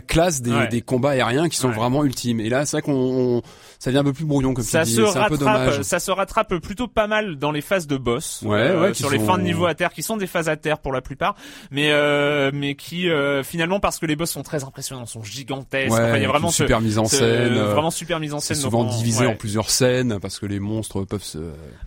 [0.00, 0.66] classe des, Ouais.
[0.66, 1.74] des combats aériens qui sont Ouais.
[1.74, 2.40] vraiment ultimes.
[2.40, 2.92] Et là, c'est vrai qu'on
[3.36, 3.42] on-
[3.78, 4.94] ça devient un peu plus brouillon comme ça tu dis.
[4.96, 5.82] se C'est un peu rattrape, dommage.
[5.82, 8.98] ça se rattrape plutôt pas mal dans les phases de boss, Ouais, euh, ouais, qui
[9.02, 10.92] sur les sont- fins de niveau à terre, qui sont des phases à terre pour
[10.92, 11.34] la plupart,
[11.70, 15.92] mais euh, mais qui euh, finalement parce que les boss sont très impressionnants, sont gigantesques,
[15.92, 17.22] Ouais, enfin, il y a vraiment une ce- super mise en scène.
[17.56, 18.56] euh, vraiment super mise en scène.
[18.56, 21.38] souvent donc on- divisé en plusieurs scènes parce que les monstres peuvent se.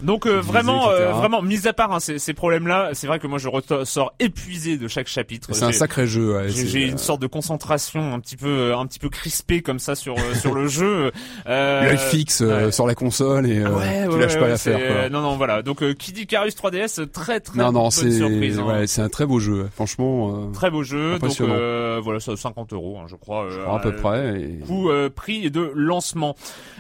[0.02, 3.20] Donc euh, divisé, vraiment, euh, vraiment, mis à part hein, ces, ces problèmes-là, c'est vrai
[3.20, 5.50] que moi je ressors épuisé de chaque chapitre.
[5.54, 6.36] C'est un sacré jeu.
[6.38, 9.80] ouais, j'ai euh, une sorte de concentration un petit peu un petit peu crispée comme
[9.80, 11.12] ça sur euh, sur le jeu.
[11.48, 12.72] Euh, L'œil fixe euh, ouais.
[12.72, 15.10] sur la console et euh, Ouais, tu ouais, lâches ouais, pas ouais, l'affaire.
[15.12, 15.62] Non, non, voilà.
[15.62, 18.60] Donc, euh, Kid Icarus 3DS, très, très Non, non, bonne surprise.
[18.60, 18.66] hein.
[18.66, 19.70] ouais, c'est un très beau jeu.
[19.74, 21.18] Franchement, euh, Très beau jeu.
[21.20, 23.46] Donc, euh, voilà, ça 50 euros, hein, je crois.
[23.46, 24.42] euh, à peu euh, près.
[24.42, 26.36] et- Coût, euh, prix de lancement.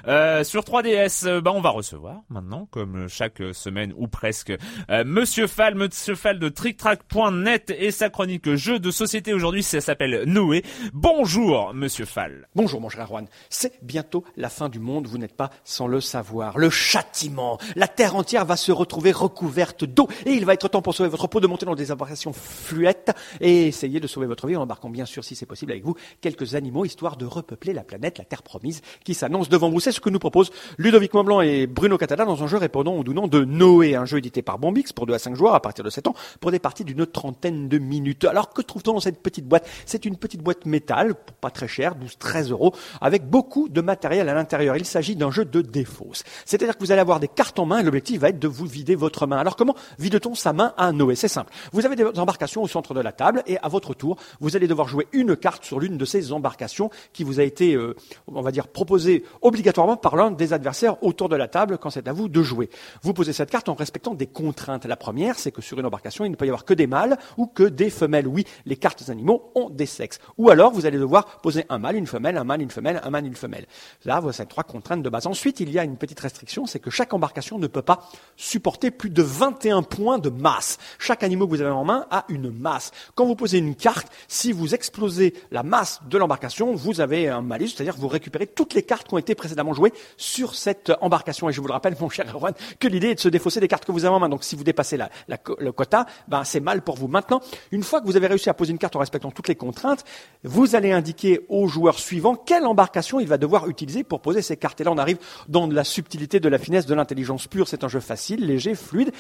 [0.07, 4.51] Euh, sur 3DS, euh, bah, on va recevoir maintenant, comme chaque semaine ou presque,
[4.89, 9.81] euh, Monsieur Fall, Monsieur Fall de TrickTrack.net et sa chronique jeu de société aujourd'hui, ça
[9.81, 10.63] s'appelle Noé.
[10.93, 12.47] Bonjour, Monsieur Fall.
[12.55, 16.01] Bonjour mon cher Erwan, c'est bientôt la fin du monde, vous n'êtes pas sans le
[16.01, 16.57] savoir.
[16.57, 20.81] Le châtiment, la terre entière va se retrouver recouverte d'eau et il va être temps
[20.81, 24.47] pour sauver votre peau de monter dans des embarcations fluettes et essayer de sauver votre
[24.47, 27.73] vie en embarquant bien sûr si c'est possible avec vous quelques animaux histoire de repeupler
[27.73, 29.79] la planète, la terre promise qui s'annonce devant vous.
[29.79, 33.03] C'est ce que nous proposent Ludovic Montblanc et Bruno Catala dans un jeu répondant au
[33.03, 35.85] nom de Noé, un jeu édité par Bombix pour 2 à 5 joueurs à partir
[35.85, 38.25] de 7 ans pour des parties d'une trentaine de minutes.
[38.25, 39.67] Alors que trouve-t-on dans cette petite boîte?
[39.85, 44.33] C'est une petite boîte métal, pas très chère, 12-13 euros, avec beaucoup de matériel à
[44.33, 44.75] l'intérieur.
[44.82, 46.23] Il s'agit d'un jeu de défausse.
[46.43, 48.65] C'est-à-dire que vous allez avoir des cartes en main et l'objectif va être de vous
[48.65, 49.38] vider votre main.
[49.38, 51.13] Alors comment vide-t-on sa main à Noé?
[51.13, 51.53] C'est simple.
[51.71, 54.67] Vous avez des embarcations au centre de la table et à votre tour, vous allez
[54.67, 58.41] devoir jouer une carte sur l'une de ces embarcations qui vous a été, euh, on
[58.41, 62.11] va dire, proposée obligatoirement par l'un des adversaires autour de la table quand c'est à
[62.11, 62.71] vous de jouer.
[63.03, 64.86] Vous posez cette carte en respectant des contraintes.
[64.86, 67.19] La première, c'est que sur une embarcation, il ne peut y avoir que des mâles
[67.38, 68.27] ou que des femelles.
[68.27, 70.17] Oui, les cartes animaux ont des sexes.
[70.39, 73.09] Ou alors, vous allez devoir poser un mâle, une femelle, un mâle, une femelle, un
[73.11, 73.67] mâle, une femelle.
[74.05, 75.28] Là, vous avez trois contraintes de base.
[75.28, 78.07] Ensuite, il y a une petite restriction, c'est que chaque embarcation ne peut pas
[78.38, 80.78] supporter plus de 21 points de masse.
[80.97, 82.91] Chaque animal que vous avez en main a une masse.
[83.15, 87.41] Quand vous posez une carte, si vous explosez la masse de l'embarcation, vous avez un
[87.41, 91.49] malus, c'est-à-dire vous récupérez toutes les cartes qui ont été précédemment jouées sur cette embarcation.
[91.49, 93.67] Et je vous le rappelle, mon cher Erwan, que l'idée est de se défausser des
[93.67, 94.30] cartes que vous avez en main.
[94.30, 97.07] Donc si vous dépassez la, la le quota, ben, c'est mal pour vous.
[97.07, 97.41] Maintenant,
[97.72, 100.03] une fois que vous avez réussi à poser une carte en respectant toutes les contraintes,
[100.43, 104.57] vous allez indiquer au joueur suivant quelle embarcation il va devoir utiliser pour poser ses
[104.62, 104.80] cartes.
[104.80, 105.18] Et là, on arrive
[105.49, 107.68] dans de la subtilité, de la finesse, de l'intelligence pure.
[107.68, 109.12] C'est un jeu facile, léger, fluide.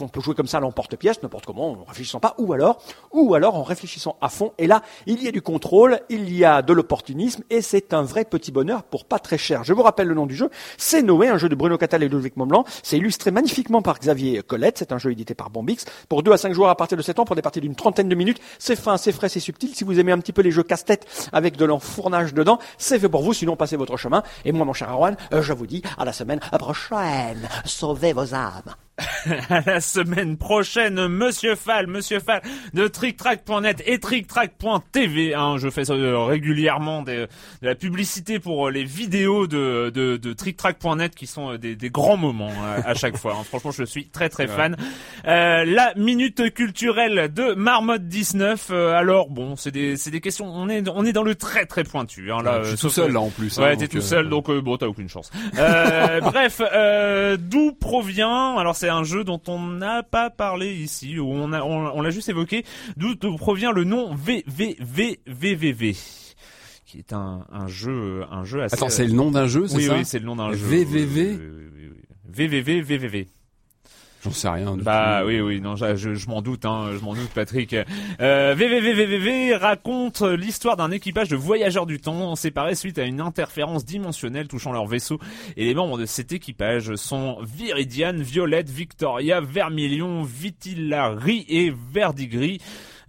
[0.00, 2.82] On peut jouer comme ça à l'emporte-pièce, n'importe comment, en réfléchissant pas, ou alors,
[3.12, 4.52] ou alors en réfléchissant à fond.
[4.58, 8.02] Et là, il y a du contrôle, il y a de l'opportunisme, et c'est un
[8.02, 9.64] vrai petit bonheur pour pas très cher.
[9.64, 10.50] Je vous rappelle le nom du jeu.
[10.76, 12.64] C'est Noé, un jeu de Bruno Cattal et Ludovic Montblanc.
[12.82, 14.78] C'est illustré magnifiquement par Xavier Colette.
[14.78, 15.84] C'est un jeu édité par Bombix.
[16.08, 18.08] Pour 2 à 5 joueurs à partir de 7 ans, pour des parties d'une trentaine
[18.08, 18.40] de minutes.
[18.58, 19.74] C'est fin, c'est frais, c'est subtil.
[19.74, 23.08] Si vous aimez un petit peu les jeux casse-tête avec de l'enfournage dedans, c'est fait
[23.08, 23.32] pour vous.
[23.32, 24.22] Sinon, passez votre chemin.
[24.44, 24.98] Et moi, cher
[25.32, 27.46] euh, je vous dis à la semaine prochaine.
[27.66, 28.74] Sauvez vos âmes.
[29.50, 32.42] à la semaine prochaine, Monsieur Fall, Monsieur Fall
[32.74, 35.34] de TrickTrack.net et TrickTrack.tv.
[35.34, 37.26] Hein, je fais ça euh, régulièrement des-
[37.62, 41.76] de la publicité pour euh, les vidéos de, de, de TrickTrack.net qui sont euh, des,
[41.76, 43.36] des grands moments euh, à chaque fois.
[43.38, 43.44] hein.
[43.44, 44.76] Franchement, je suis très très fan.
[45.26, 48.68] Euh, la minute culturelle de Marmotte 19.
[48.70, 50.46] euh, alors bon, c'est des c'est des questions.
[50.46, 52.30] On est on est dans le très très pointu.
[52.32, 53.58] Hein, là, je suis tout seul que- là en plus.
[53.58, 55.30] hein, Ouais, t'es donc, tout seul, donc euh, bon, t'as aucune chance.
[55.58, 61.18] Euh, bref, euh, d'où provient Alors c'est un jeu dont on n'a pas parlé ici,
[61.18, 62.64] ou on a, on, on l'a juste évoqué.
[62.96, 65.96] D'où provient le nom VVVVVV
[66.90, 68.74] qui est un, un jeu, un jeu assez.
[68.74, 70.66] Attends, c'est le nom d'un jeu, c'est oui, ça oui, c'est le nom d'un jeu.
[70.66, 71.38] VVV?
[72.28, 73.28] VVVVVV.
[74.22, 74.76] J'en sais rien.
[74.76, 77.74] Bah oui, oui, non, je, je, je m'en doute, hein, je m'en doute, Patrick.
[78.20, 83.84] Euh, VVVVVV raconte l'histoire d'un équipage de voyageurs du temps séparés suite à une interférence
[83.84, 85.18] dimensionnelle touchant leur vaisseau.
[85.56, 92.60] Et les membres de cet équipage sont Viridiane, Violette, Victoria, Vermilion, Vitillari et Verdigris.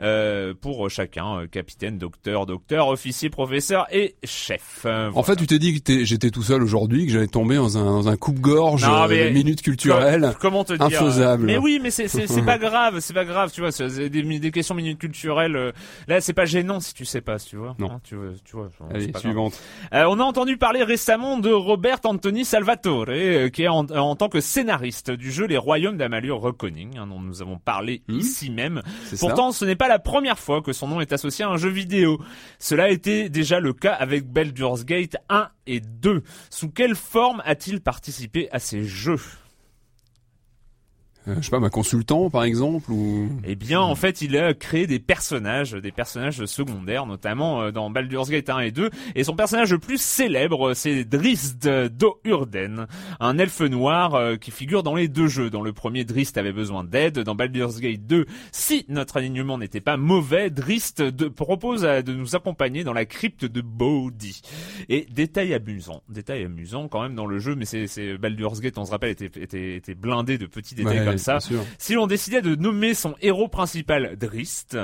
[0.02, 4.82] Euh, pour chacun, euh, capitaine, docteur, docteur, officier, professeur et chef.
[4.86, 7.78] Euh, En fait, tu t'es dit que j'étais tout seul aujourd'hui, que j'allais tomber dans
[7.78, 10.32] un, dans un coupe-gorge euh, minutes culturelles.
[10.34, 11.46] Co- Comment te dire Infaisable.
[11.46, 12.08] Mais oui, mais c'est
[12.44, 13.72] pas grave, c'est pas grave, tu vois.
[13.72, 15.56] C'est des, des questions minutes culturelles.
[15.56, 15.72] euh,
[16.08, 17.76] Là, c'est pas gênant si tu sais pas, tu vois.
[17.78, 17.92] Non.
[17.92, 18.70] Hein, tu tu vois.
[18.92, 19.54] Allez, pas suivante.
[19.94, 24.16] Euh, on a entendu parler récemment de Robert Anthony Salvatore, euh, qui est en, en
[24.16, 28.18] tant que scénariste du jeu Les Royaumes d'Amalur Reckoning, hein, dont nous avons parlé Hmm.
[28.18, 28.82] ici même.
[29.06, 29.28] C'est ça.
[29.28, 31.68] Pourtant, ce n'est pas la première fois que son nom est associé à un jeu
[31.68, 32.18] vidéo.
[32.60, 36.24] Cela été déjà le cas avec Baldur's Gate 1 et 2.
[36.50, 39.20] Sous quelle forme a-t-il participé à ces jeux?
[41.28, 43.30] Euh, je sais pas, ma consultant par exemple ou.
[43.46, 47.90] Eh bien, en fait, il a créé des personnages, des personnages secondaires, notamment euh, dans
[47.90, 48.90] Baldur's Gate 1 et 2.
[49.16, 52.88] Et son personnage le plus célèbre, c'est Drist d'Ourden,
[53.20, 55.50] un elfe noir euh, qui figure dans les deux jeux.
[55.50, 57.20] Dans le premier, Drist avait besoin d'aide.
[57.20, 62.14] Dans Baldur's Gate 2, si notre alignement n'était pas mauvais, Drist de- propose à- de
[62.14, 64.42] nous accompagner dans la crypte de Bodhi.
[64.90, 68.78] Et détail amusant, détail amusant quand même dans le jeu, mais c'est c'est- Baldur's Gate,
[68.78, 71.40] on se rappelle, était, était, était blindé de petits détails Ouais, comme ça.
[71.78, 74.78] Si l'on décidait de nommer son héros principal Drist,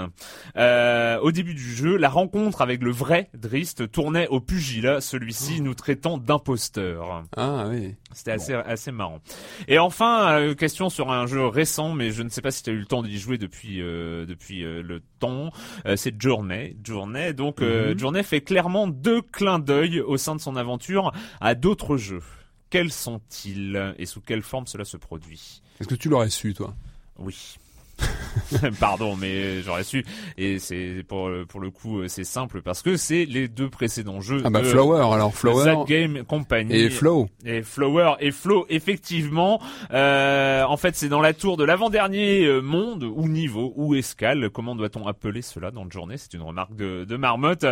[0.57, 5.61] euh, au début du jeu, la rencontre avec le vrai Drist tournait au pugilat, celui-ci
[5.61, 7.23] nous traitant d'imposteur.
[7.35, 7.95] Ah oui.
[8.13, 9.19] C'était assez assez marrant.
[9.67, 12.69] Et enfin, euh, question sur un jeu récent, mais je ne sais pas si tu
[12.69, 15.51] as eu le temps d'y jouer depuis euh, depuis le temps.
[15.95, 16.75] C'est Journey.
[16.83, 17.33] Journey.
[17.33, 17.97] Donc Mhm.
[17.99, 21.11] Journey fait clairement deux clins d'œil au sein de son aventure
[21.41, 22.23] à d'autres jeux.
[22.69, 25.61] Quels sont-ils et sous quelle forme cela se produit?
[25.79, 26.73] Est-ce que tu l'aurais su, toi?
[27.19, 27.57] Oui.
[28.79, 30.05] Pardon, mais j'aurais su.
[30.37, 34.21] Et c'est pour pour le coup, euh, c'est simple parce que c'est les deux précédents
[34.21, 34.41] jeux.
[34.45, 37.27] Ah bah de Flower, alors The Flower Game Company et Flow.
[37.45, 39.61] et Flower et Flow, effectivement.
[39.93, 44.49] Euh, en fait, c'est dans la tour de l'avant-dernier euh, monde ou niveau ou escale.
[44.49, 46.17] Comment doit-on appeler cela dans le journée?
[46.17, 47.65] C'est une remarque de, de Marmotte.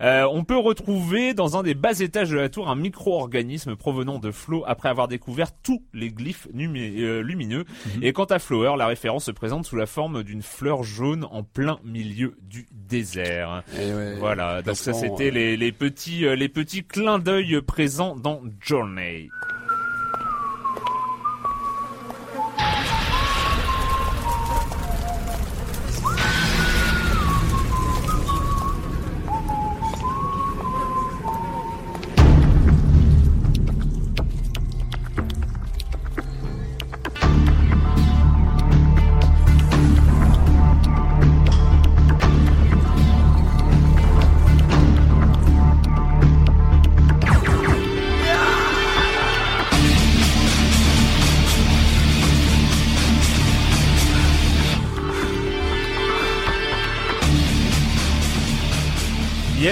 [0.00, 4.18] Euh, on peut retrouver dans un des bas étages de la tour un micro-organisme provenant
[4.18, 7.64] de Flow après avoir découvert tous les glyphes euh, lumineux.
[8.02, 11.42] Et quant à Flower, la référence se présente sous la forme d'une fleur jaune en
[11.42, 13.62] plein milieu du désert.
[13.76, 18.16] Ouais, Voilà, donc ça c'était euh, les, les petits euh, les petits clins d'œil présents
[18.16, 19.28] dans Journey.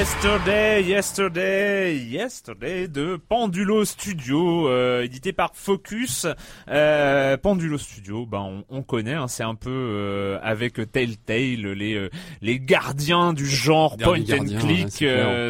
[0.02, 6.24] Yesterday, Yesterday, Yesterday de Pendulo Studio, euh, édité par Focus.
[6.68, 11.94] Euh, Pendulo Studio, ben on, on connaît, hein, c'est un peu euh, avec Telltale les
[11.96, 12.10] euh,
[12.42, 14.88] les gardiens du genre point and gardien, ouais, click.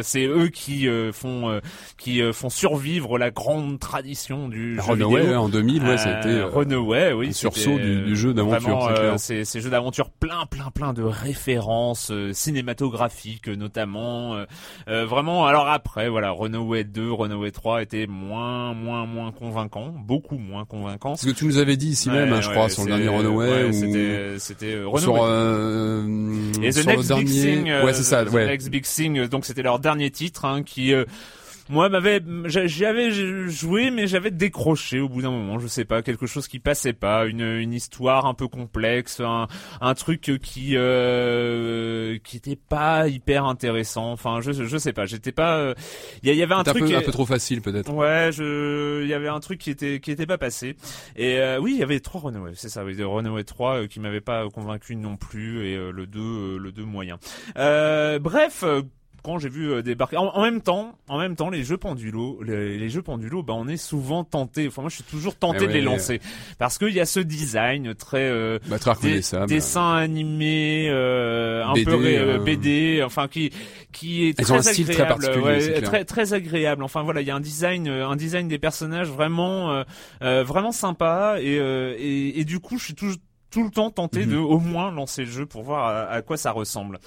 [0.01, 1.59] c'est euh, eux qui euh, font euh,
[1.99, 5.31] qui euh, font survivre la grande tradition du jeu Runaway vidéo.
[5.31, 8.15] ouais, en 2000, ouais, ça a été euh, Runaway, oui, un c'était, sursaut du- du
[8.15, 14.38] jeu d'aventure, c'est ces jeux d'aventure plein, plein, plein de références euh, cinématographiques euh, notamment.
[14.39, 14.45] Euh,
[14.89, 15.45] euh, vraiment.
[15.45, 21.15] Alors après, voilà, Runaway 2, Runaway 3 étaient moins, moins, moins convaincants, beaucoup moins convaincants.
[21.15, 23.09] ce que tu nous avais dit ici même, hein, je Ouais, crois, sur le dernier
[23.09, 23.73] Runaway ouais, ou
[24.39, 25.01] C'était, euh, Runaway.
[25.01, 26.03] sur euh,
[26.61, 27.55] Et The sur le Next Big dernier.
[27.55, 28.25] Thing, euh, ouais, c'est ça.
[28.25, 28.45] The Ouais.
[28.47, 31.05] Next Big Thing, donc c'était leur dernier titre, hein, qui euh,
[31.69, 33.09] moi m'avait, j'a- j'y avais
[33.49, 35.59] joué, mais j'avais décroché au bout d'un moment.
[35.59, 39.47] Je sais pas, quelque chose qui passait pas, une, une histoire un peu complexe, un,
[39.79, 44.11] un truc qui euh, qui était pas hyper intéressant.
[44.11, 45.73] Enfin, je je sais pas, j'étais pas.
[46.23, 46.89] Il y, y avait un C'était un truc.
[46.89, 47.91] peu, un peu trop facile peut-être.
[47.93, 50.75] Ouais, je, il y avait un truc qui était qui était pas passé.
[51.15, 53.87] Et euh, oui, il y avait trois Runaway, c'est ça, oui, de Runaway 3 euh,
[53.87, 57.17] qui m'avait pas convaincu non plus et euh, le 2 euh, le 2 moyen.
[57.57, 58.81] Euh, bref, euh,
[59.23, 60.17] quand j'ai vu euh, débarquer.
[60.17, 63.53] En, en même temps, en même temps les jeux pendulo, les, les jeux pendulo, bah
[63.55, 64.67] on est souvent tenté.
[64.67, 65.81] Enfin moi je suis toujours tenté Ah de les ouais.
[65.81, 66.21] lancer.
[66.57, 71.85] Parce qu'il y a ce design très euh, Bah, des- dessin animé euh, un BD,
[71.85, 73.51] peu ré- euh, BD enfin qui
[73.91, 76.83] qui est Ils très ont un style très agréable, particulier, ouais, très très agréable.
[76.83, 79.83] Enfin voilà il y a un design euh, un design des personnages vraiment euh,
[80.23, 81.37] euh, vraiment sympa.
[81.41, 83.17] Et, euh, et et du coup je suis toujours
[83.51, 84.31] tout le temps tenté Mhm.
[84.31, 86.99] de au moins lancer le jeu pour voir à, à quoi ça ressemble.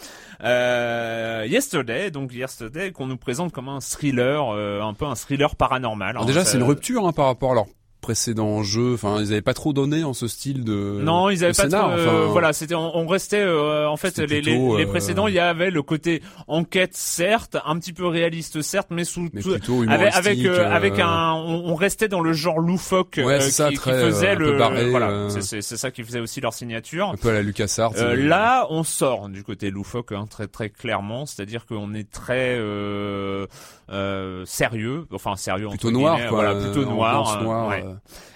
[0.42, 5.54] Euh, Yesterday, donc Yesterday qu'on nous présente comme un thriller, euh, un peu un thriller
[5.56, 6.10] paranormal.
[6.10, 7.66] Alors hein, déjà, ça- c'est une rupture hein, par rapport à leur
[8.02, 8.92] précédent jeu.
[8.92, 11.00] Enfin, ils avaient pas trop donné en ce style de.
[11.02, 13.88] Non, ils avaient de pas scénar, trop, euh, enfin, voilà, c'était on, on restait euh,
[13.88, 17.56] en fait les, les, plutôt, les euh, précédents, il y avait le côté enquête certes,
[17.64, 21.70] un petit peu réaliste certes, mais sous Mais tout- plutôt avec avec, avec un on,
[21.70, 25.62] on restait dans le genre loufoque Ouais, ça, qui, très, faisait le barré, voilà, c'est-
[25.62, 27.08] ça qui faisait aussi leur signature.
[27.10, 27.92] un peu à la LucasArts.
[27.96, 32.56] Euh, là, on sort du côté loufoque hein, très très clairement, c'est-à-dire qu'on est très
[32.58, 33.46] euh,
[33.92, 36.42] euh, sérieux, enfin sérieux plutôt entre noir, quoi.
[36.42, 37.84] voilà, plutôt euh, noir, euh, ouais.
[37.84, 37.94] euh.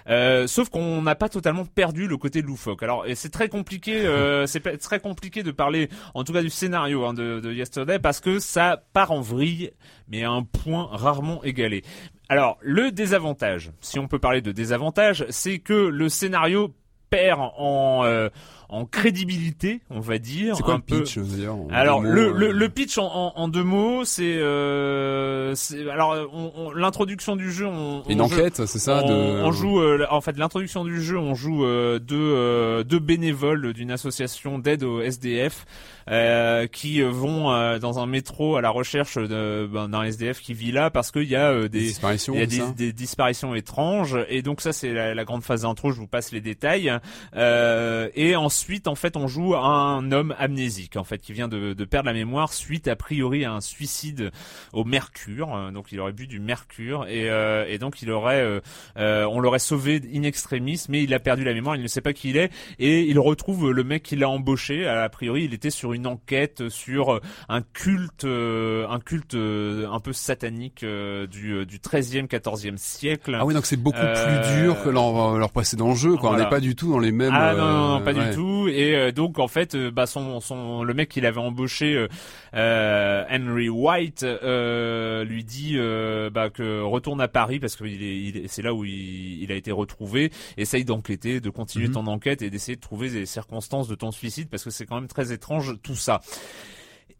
[0.09, 2.83] Euh, sauf qu'on n'a pas totalement perdu le côté loufoque.
[2.83, 7.05] Alors, c'est très compliqué, euh, c'est très compliqué de parler, en tout cas du scénario
[7.05, 9.73] hein, de, de Yesterday, parce que ça part en vrille,
[10.09, 11.83] mais à un point rarement égalé.
[12.29, 16.75] Alors, le désavantage, si on peut parler de désavantage, c'est que le scénario
[17.09, 18.29] perd en euh,
[18.69, 20.57] en crédibilité, on va dire.
[20.57, 21.03] C'est quoi un le peu.
[21.03, 24.05] pitch d'ailleurs en Alors mots, le, euh, le, le pitch en, en, en deux mots,
[24.05, 27.67] c'est euh, c'est- alors on- on- l'introduction du jeu.
[27.67, 29.15] On, Une enquête, c'est ça on, de...
[29.45, 31.19] on joue euh, en fait l'introduction du jeu.
[31.19, 35.65] On joue euh, deux euh, deux bénévoles d'une association d'aide au SDF
[36.09, 40.55] euh, qui euh, vont euh, dans un métro à la recherche ben, d'un SDF qui
[40.55, 43.55] vit là parce qu'il y a euh, des des disparitions, y a des, des disparitions
[43.55, 45.91] étranges et donc ça c'est la, la grande phase d'intro.
[45.91, 46.93] Je vous passe les détails.
[47.35, 51.73] Euh, et ensuite en fait on joue un homme amnésique en fait qui vient de,
[51.73, 54.31] de perdre la mémoire suite a priori à un suicide
[54.73, 55.71] au mercure.
[55.73, 58.61] Donc il aurait bu du mercure et, euh, et donc il aurait
[58.97, 61.77] on l'aurait sauvé in extremis mais il a perdu la mémoire.
[61.77, 64.87] Il ne sait pas qui il est et il retrouve le mec qui l'a embauché.
[64.87, 70.01] A priori il était sur une enquête sur un culte euh, un culte euh, un
[70.01, 73.37] peu satanique euh, du du 13e 14e siècle.
[73.39, 76.33] Ah oui, donc c'est beaucoup Euh, plus dur que leur, leur précédent jeu, quoi.
[76.33, 77.33] On n'est pas du tout dans les mêmes...
[77.33, 78.29] Ah non, non, non, euh, pas ouais.
[78.31, 78.69] du tout.
[78.69, 82.09] Et euh, donc en fait, euh, bah son, son, le mec qu'il avait embauché, euh,
[82.55, 88.03] euh, Henry White, euh, lui dit euh, bah, que retourne à Paris parce que il
[88.03, 90.31] est, il est- c'est là où il, il a été retrouvé.
[90.57, 91.95] Essaye d'enquêter, de continuer Mhm.
[91.95, 94.97] ton enquête et d'essayer de trouver les circonstances de ton suicide parce que c'est quand
[94.97, 96.21] même très étrange tout ça.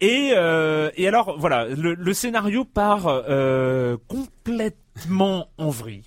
[0.01, 6.03] Et, euh, et alors voilà, le, le scénario part euh, complètement en vrille.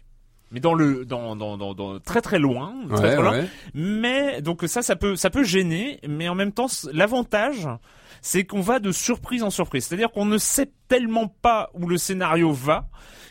[0.51, 3.31] Mais dans le dans, dans, dans, dans- très très loin, très, Ouais, très loin.
[3.31, 3.47] ouais.
[3.75, 7.67] Mais donc ça, ça peut, ça peut gêner, mais en même temps, l'avantage,
[8.21, 9.85] c'est qu'on va de surprise en surprise.
[9.85, 12.87] C'est-à-dire qu'on ne sait tellement pas où le scénario va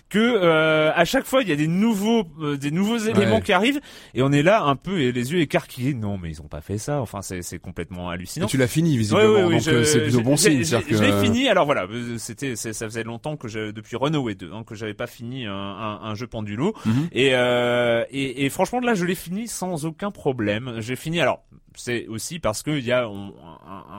[0.08, 3.42] que euh, à chaque fois il y a des nouveaux, euh, des nouveaux éléments Ouais.
[3.42, 3.80] qui arrivent
[4.14, 5.94] et on est là un peu et les yeux écarquillés.
[5.94, 7.00] Non, mais ils ont pas fait ça.
[7.00, 8.46] Enfin, c'est c'est complètement Et hallucinant.
[8.46, 10.62] tu l'as fini, visiblement, Ouais, ouais, donc je- euh, c'est plutôt bon signe.
[10.64, 11.48] Je l'ai que- fini.
[11.48, 14.74] Alors voilà, euh, c'était, c'est- ça faisait longtemps que j'ai, depuis Runaway 2, hein, que
[14.74, 16.74] j'avais pas fini un, un, un jeu pendulo.
[16.86, 17.08] Mhm.
[17.12, 20.76] Et, euh, et, et franchement, là, je l'ai fini sans aucun problème.
[20.78, 21.20] J'ai fini.
[21.20, 21.42] Alors,
[21.74, 23.32] c'est aussi parce que il y a un,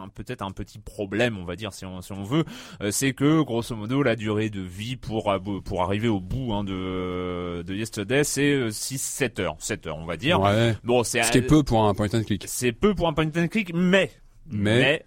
[0.04, 2.44] un- peut-être un petit problème, on va dire, si on, si on veut.
[2.82, 5.34] Euh, c'est que grosso modo, la durée de vie pour
[5.64, 10.18] pour arriver au bout hein, de de Yesterday, c'est 6-7 heures, 7 heures, on va
[10.18, 10.40] dire.
[10.40, 10.76] Ouais.
[10.84, 12.46] Bon, c'est Ce qui est peu pour un point and click.
[12.48, 14.12] c'est peu pour un point and click, mais
[14.52, 15.04] Mais-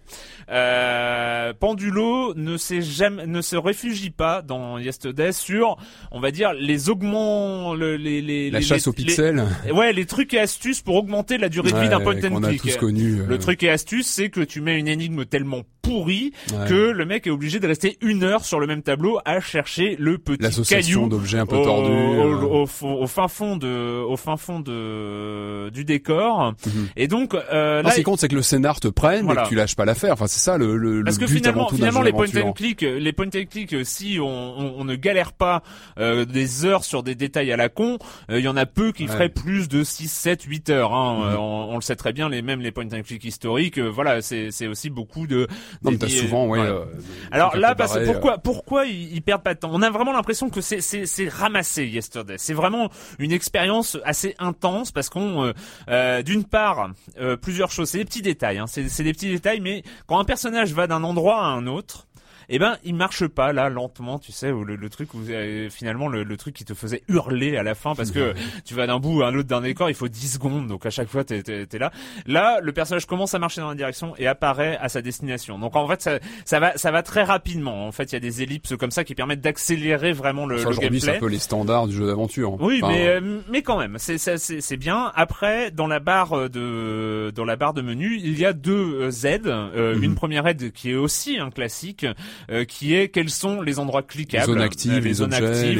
[0.49, 5.77] euh, Pendulo ne jamais ne se réfugie pas dans Yesterday sur
[6.11, 9.43] on va dire les augments le- les les La les- chasse aux pixels.
[9.73, 12.41] ouais les trucs et astuces pour augmenter la durée de vie Ouais, d'un point and
[12.41, 12.61] click.
[12.61, 13.19] tous connu.
[13.21, 16.67] euh, Le truc et astuce, c'est que tu mets une énigme tellement pourrie ouais.
[16.69, 19.97] que le mec est obligé de rester une heure sur le même tableau à chercher
[19.99, 21.91] le petit caillou d'objets un peu au, tordus.
[21.91, 26.87] euh, au, au au fin fond de au fin fond de du décor Mhm.
[26.95, 29.41] et donc euh, Non, là c'est compte, c'est que le scénar te prenne Voilà.
[29.41, 30.13] et que tu lâches pas l'affaire.
[30.13, 32.11] Enfin, c'est ça le, le, le parce que but finalement, avant tout finalement jeu les
[32.13, 35.33] point and click, euh, les point and click, euh, si on, on, on ne galère
[35.33, 35.63] pas
[35.99, 37.97] euh, des heures sur des détails à la con,
[38.29, 39.09] euh, il y en a peu qui Ouais.
[39.09, 40.93] feraient plus de 6, 7, 8 heures.
[40.93, 41.17] Hein.
[41.19, 41.33] Mhm.
[41.33, 43.87] Euh, on, on le sait très bien, les mêmes les point and click historiques, euh,
[43.89, 45.47] voilà, c'est c'est aussi beaucoup de.
[45.83, 46.59] Non, mais t'as souvent, ouais.
[46.59, 46.85] euh,
[47.31, 49.69] Alors là, parce que barrés, pourquoi, pourquoi ils, ils perdent pas de temps?
[49.73, 52.35] On a vraiment l'impression que c'est c'est c'est ramassé Yesterday.
[52.37, 55.53] C'est vraiment une expérience assez intense parce qu'on, euh,
[55.89, 57.89] euh, d'une part, euh, plusieurs choses.
[57.89, 58.57] C'est des petits détails.
[58.57, 61.67] Hein, c'est c'est des petits détails, mais quand un personnage va d'un endroit à un
[61.67, 62.07] autre.
[62.55, 65.69] Eh ben, il marche pas là lentement, tu sais, ou le, le truc où euh,
[65.69, 68.33] finalement le, le truc qui te faisait hurler à la fin parce que
[68.65, 70.89] tu vas d'un bout à un autre d'un décor, il faut 10 secondes, donc à
[70.89, 71.91] chaque fois t'es t'es là.
[72.25, 75.57] Là, le personnage commence à marcher dans la direction et apparaît à sa destination.
[75.57, 77.87] Donc en fait, ça, ça va, ça va très rapidement.
[77.87, 80.69] En fait, il y a des ellipses comme ça qui permettent d'accélérer vraiment le, Ça,
[80.69, 82.59] le c'est un peu les standards du jeu d'aventure.
[82.61, 85.11] Oui, Enfin, mais euh, mais quand même, c'est c'est bien.
[85.15, 89.27] Après, dans la barre de dans la barre de menu, il y a deux euh,
[89.27, 89.47] aides.
[89.47, 90.03] Euh, Mhm.
[90.03, 92.05] Une première aide qui est aussi un classique,
[92.51, 95.33] euh, qui est quels sont les endroits cliquables, Les zones actives, euh, les, les zones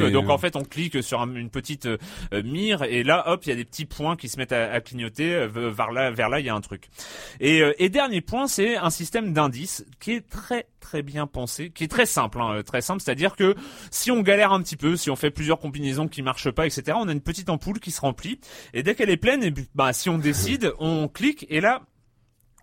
[0.03, 0.11] actives.
[0.11, 1.97] Donc en fait, on clique sur un- une petite euh,
[2.43, 4.82] mire et là, hop, il y a des petits points qui se mettent à, à
[4.82, 5.34] clignoter.
[5.34, 6.89] euh, vers là, vers là, il y a un truc.
[7.39, 11.70] Et, euh, et dernier point, c'est un système d'indices qui est très très bien pensé,
[11.70, 13.01] qui est très simple, hein, très simple.
[13.01, 13.55] C'est-à-dire que
[13.89, 16.97] si on galère un petit peu, si on fait plusieurs combinaisons qui marchent pas, etc.,
[16.99, 18.39] on a une petite ampoule qui se remplit.
[18.74, 21.82] Et dès qu'elle est pleine, et bah, si on décide, on clique et là,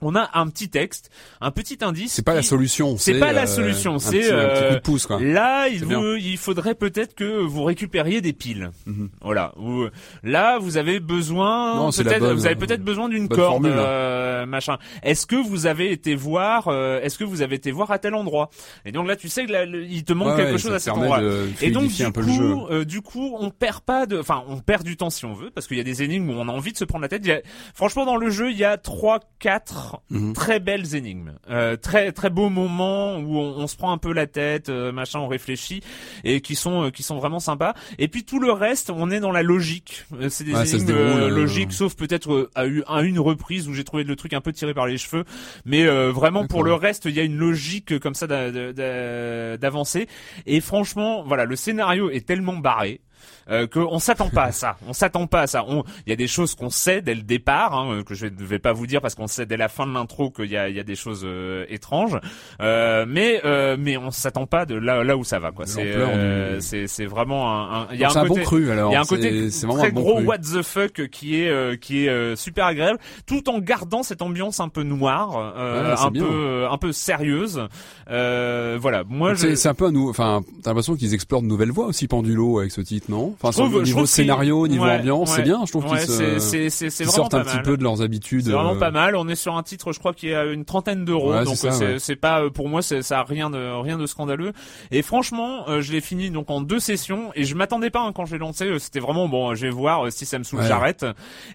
[0.03, 2.13] on a un petit texte, un petit indice.
[2.13, 2.97] C'est pas la solution.
[2.99, 5.21] c'est pas la euh, solution, c'est, petit- un petit euh, coup de pouce, quoi.
[5.21, 8.71] Là, il, vous, il faudrait peut-être que vous récupériez des piles.
[8.87, 9.11] Mhm.
[9.23, 9.53] Voilà.
[9.59, 9.91] Ou, euh,
[10.23, 11.91] là, vous avez besoin.
[11.91, 14.79] Peut-être, bonne, vous avez euh, peut-être besoin d'une corde, formule, euh, machin.
[15.03, 18.15] Est-ce que vous avez été voir euh, Est-ce que vous avez été voir à tel
[18.15, 18.51] endroit?
[18.85, 20.79] Et donc là, tu sais que là, il te manque Ouais, quelque ouais, chose à
[20.79, 21.21] cet endroit.
[21.61, 22.55] Et donc du le jeu.
[22.55, 25.35] coup, euh, du coup, on perd pas de, enfin, on perd du temps si on
[25.35, 27.09] veut, parce qu'il y a des énigmes où on a envie de se prendre la
[27.09, 27.29] tête.
[27.29, 27.41] A-
[27.75, 30.33] franchement, dans le jeu, il y a trois, quatre Mhm.
[30.33, 34.13] très belles énigmes, euh, très très beaux moments où on, on se prend un peu
[34.13, 35.83] la tête, euh, machin, on réfléchit
[36.25, 37.75] et qui sont euh, qui sont vraiment sympas.
[37.99, 40.05] Et puis tout le reste, on est dans la logique.
[40.29, 42.65] C'est des Ouais, énigmes déroule, logiques, sauf peut-être à,
[43.03, 45.25] une reprise où j'ai trouvé le truc un peu tiré par les cheveux.
[45.65, 49.57] Mais euh, vraiment pour le reste, il y a une logique comme ça d'a- d'a-
[49.57, 50.07] d'avancer.
[50.47, 53.01] Et franchement, voilà, le scénario est tellement barré.
[53.51, 54.77] Euh, qu'on s'attend pas à ça.
[54.87, 55.65] On s'attend pas à ça.
[56.07, 58.59] Il y a des choses qu'on sait dès le départ, hein, que je ne vais
[58.59, 60.77] pas vous dire parce qu'on sait dès la fin de l'intro qu'il y a, il
[60.77, 62.19] y a des choses euh, étranges.
[62.61, 65.51] Euh, mais euh, mais on s'attend pas de là là où ça va.
[65.51, 65.67] quoi.
[65.67, 67.89] C'est euh, du- c'est vraiment un.
[67.93, 68.43] Il y a Donc, un un bon côté.
[68.43, 68.91] cru alors.
[68.91, 70.27] Il y a un côté c'est vraiment très un bon gros cru.
[70.27, 74.23] what the fuck qui est euh, qui est euh, super agréable, tout en gardant cette
[74.23, 76.23] ambiance un peu noire, euh, un bien.
[76.25, 77.67] peu un peu sérieuse.
[78.11, 81.43] Euh, voilà, moi je C'est c'est un peu un nou- enfin, t'as l'impression qu'ils explorent
[81.43, 83.35] de nouvelles voies aussi Pendulo avec ce titre, non?
[83.43, 85.61] Enfin, Je trouve- sur le je niveau scénario, niveau ouais, ambiance, c'est bien.
[85.65, 87.63] Je trouve ouais, qu'ils sortent un petit mal.
[87.65, 88.45] peu de leurs habitudes.
[88.45, 89.17] C'est vraiment euh, pas mal.
[89.17, 91.33] On est sur un titre, je crois, qui est à une trentaine d'euros.
[91.45, 91.57] Donc
[91.99, 94.53] c'est pas euh, pour moi, ça a rien de rien de scandaleux.
[94.91, 98.13] Et franchement, euh, je l'ai fini donc en deux sessions et je m'attendais pas hein,
[98.15, 98.65] quand je l'ai lancé.
[98.67, 99.55] euh, C'était vraiment bon.
[99.55, 101.07] Je vais voir si ça me saoule, j'arrête.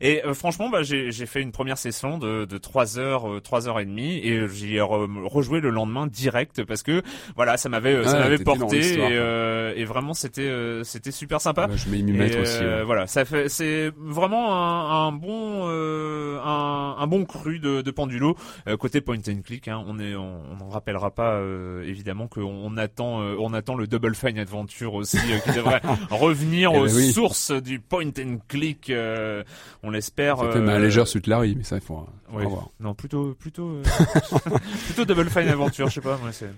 [0.02, 3.68] Et euh, franchement, bah, j'ai j'ai fait une première session de de trois heures, trois
[3.68, 7.02] heures et demie et j'y ai re- rejoué le lendemain direct parce que
[7.36, 11.42] voilà, ça m'avait ça Ouais, m'avait porté et, euh, et vraiment c'était euh, c'était super
[11.42, 11.68] sympa.
[11.76, 12.58] Je vais m'y mettre Et, aussi.
[12.62, 12.84] euh, ouais.
[12.86, 17.92] Voilà, ça fait, c'est vraiment un, un bon, euh, un, un bon cru de, de
[17.92, 18.36] Pendulo
[18.68, 19.68] Euh, côté point and click.
[19.68, 23.76] Hein, on est, on n'en rappellera pas euh, évidemment qu'on on attend, euh, on attend
[23.76, 27.12] le Double Fine Adventure aussi euh, qui devrait revenir Eh aux ben oui.
[27.12, 28.90] sources du point and click.
[28.90, 29.44] euh,
[29.84, 30.38] on l'espère.
[30.40, 32.70] C'était ma légère suite Larry, mais ça il faut, faut voir.
[32.80, 33.84] Non, plutôt, plutôt, euh,
[34.86, 36.18] plutôt Double Fine Adventure, je sais pas.
[36.18, 36.50] Moi, c'est.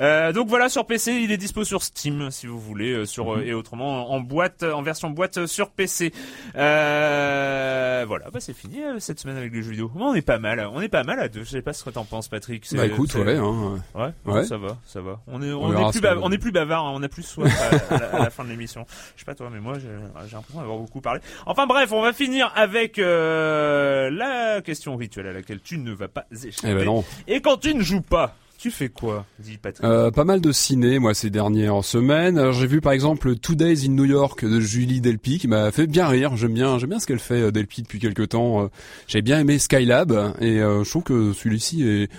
[0.00, 3.40] Euh, donc voilà, sur PC, il est dispo sur Steam, si vous voulez, sur Mhm.
[3.40, 6.12] euh, et autrement en boîte, en version boîte sur PC.
[6.56, 9.90] Euh, voilà, bah c'est fini euh, cette semaine avec les jeux vidéo.
[9.96, 11.44] On est pas mal, on est pas mal à deux.
[11.44, 12.64] Je sais pas ce que t'en penses, Patrick.
[12.66, 13.36] C'est- Bah écoute, c'est- ouais.
[13.36, 13.80] Hein.
[13.94, 14.44] Ouais, Ouais.
[14.44, 15.20] ça va, ça va.
[15.26, 16.92] On est, On on, verra est plus, ce que- ba- on est plus bavard, hein,
[16.94, 17.52] on a plus soif
[17.90, 18.86] à, à la, à la fin de l'émission.
[19.14, 21.20] Je sais pas toi, mais moi j'ai j'ai l'impression d'avoir beaucoup parlé.
[21.46, 26.08] Enfin bref, on va finir avec euh, la question rituelle à laquelle tu ne vas
[26.08, 26.68] pas échapper.
[26.70, 27.04] Eh ben non.
[27.26, 29.84] Et quand tu ne joues pas, tu fais quoi Dit Patrick.
[29.84, 32.50] Euh, pas mal de ciné, moi, ces dernières semaines.
[32.52, 35.86] J'ai vu, par exemple, Two Days in New York de Julie Delpy, qui m'a fait
[35.86, 36.36] bien rire.
[36.36, 38.64] J'aime bien, j'aime bien ce qu'elle fait, euh, Delpy, depuis quelques temps.
[38.64, 38.66] Euh,
[39.06, 42.10] J'ai bien aimé Skylab, et euh, je trouve que celui-ci est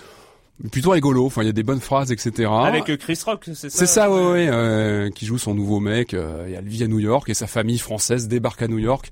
[0.72, 1.26] plutôt rigolo.
[1.26, 2.50] Enfin, il y a des bonnes phrases, etc.
[2.52, 6.14] avec Chris Rock, c'est ça C'est ça, ouais, ouais, euh, qui joue son nouveau mec.
[6.14, 9.10] Euh, et elle vit à New York et sa famille française débarque à New York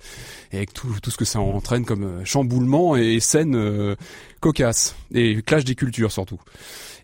[0.51, 3.95] et avec tout, tout ce que ça entraîne comme euh, chamboulement et scènes euh,
[4.39, 6.39] cocasses et clash des cultures surtout.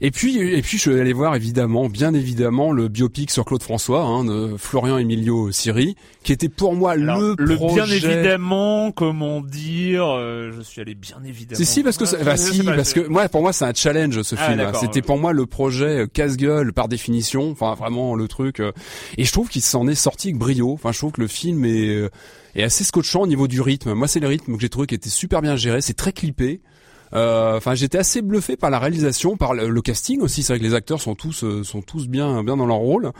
[0.02, 3.64] Et puis, et puis, je suis allé voir évidemment, bien évidemment, le biopic sur Claude
[3.64, 7.76] François hein, de Florian Emilio Siri, qui était pour moi Alors, le, le projet.
[7.76, 11.58] bien évidemment, comment dire euh, Je suis allé bien évidemment.
[11.58, 13.66] Si si parce que ça- je- bah, si pas, parce que moi pour moi c'est
[13.66, 14.58] un challenge ce Ah, film.
[14.58, 17.52] d'accord, C'était pour moi le projet euh, casse-gueule par définition.
[17.52, 18.60] Enfin vraiment le truc.
[18.60, 18.72] euh,
[19.18, 20.72] et je trouve qu'il s'en est sorti avec brio.
[20.74, 22.10] Enfin je trouve que le film est
[22.56, 23.94] est assez scotchant au niveau du rythme.
[23.94, 25.82] Moi c'est le rythme que j'ai trouvé qui était super bien géré.
[25.82, 26.62] C'est très clippé.
[27.14, 30.44] Euh, Enfin, j'étais assez bluffé par la réalisation, par le, casting aussi.
[30.44, 33.12] C'est vrai que les acteurs sont tous euh, sont tous bien bien dans leur rôle.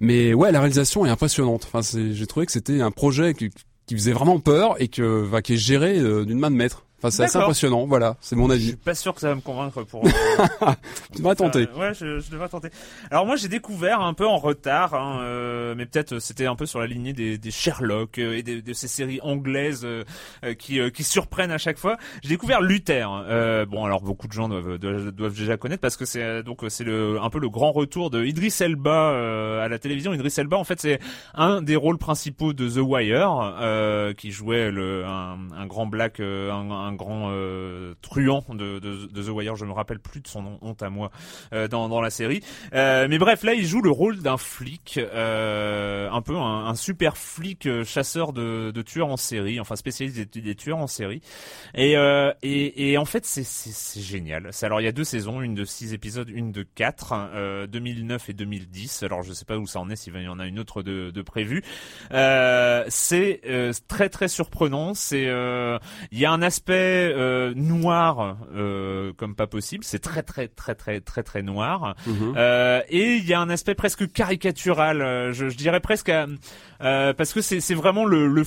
[0.00, 1.68] Mais ouais, la réalisation est impressionnante.
[1.72, 1.80] Enfin,
[2.12, 3.50] j'ai trouvé que c'était un projet qui,
[3.90, 6.86] faisait vraiment peur et que qui est géré euh, d'une main de maître.
[7.02, 7.86] Enfin, c'est assez impressionnant.
[7.86, 8.66] Voilà, c'est mon Je avis.
[8.68, 10.06] suis pas sûr que ça va me convaincre pour.
[10.06, 10.10] euh,
[11.14, 11.66] Tu vas tenter.
[11.74, 12.68] Euh, ouais, je, je devrais tenter.
[13.10, 16.54] Alors moi, j'ai découvert un peu en retard, hein, euh, mais peut-être euh, c'était un
[16.56, 19.86] peu sur la lignée des, des Sherlock euh, et des- de ces séries anglaises
[20.58, 21.96] qui, euh, qui surprennent à chaque fois.
[22.22, 23.08] J'ai découvert Luther.
[23.28, 26.60] Euh, bon, alors beaucoup de gens doivent, doivent, doivent déjà connaître parce que c'est donc
[26.68, 30.12] c'est le un peu le grand retour de Idris Elba euh, à la télévision.
[30.14, 31.00] Idris Elba, en fait, c'est
[31.34, 36.20] un des rôles principaux de The Wire, euh, qui jouait le un, un grand black,
[36.20, 39.56] euh, un, un grand euh, truand de, de, de The Wire.
[39.56, 41.10] Je me rappelle plus de son nom, honte à moi,
[41.52, 42.42] euh, dans, dans la série.
[42.74, 46.74] Euh, mais bref, là, il joue le rôle d'un flic, euh, un peu un, un
[46.74, 51.22] super flic euh, chasseur de, de tueurs en série, enfin spécialiste des, tueurs en série.
[51.74, 51.94] Et,
[52.42, 54.50] et, et en fait, c'est génial.
[54.62, 58.28] Alors, il y a deux saisons, une de six épisodes, une de quatre, euh, 2009
[58.28, 59.02] et 2010.
[59.02, 61.10] Alors, je sais pas où ça en est, s'il y en a une autre de,
[61.10, 61.62] de prévue.
[62.10, 63.40] C'est
[63.88, 64.94] très très surprenant.
[64.94, 65.30] C'est
[66.10, 69.84] il y a un aspect euh, noir euh, comme pas possible.
[69.84, 71.94] C'est très très très très très très noir.
[72.06, 72.34] Mhm.
[72.36, 76.26] Euh, et il y a un aspect presque caricatural, euh, je, je dirais presque, à-
[76.82, 78.44] euh, parce que c'est vraiment le le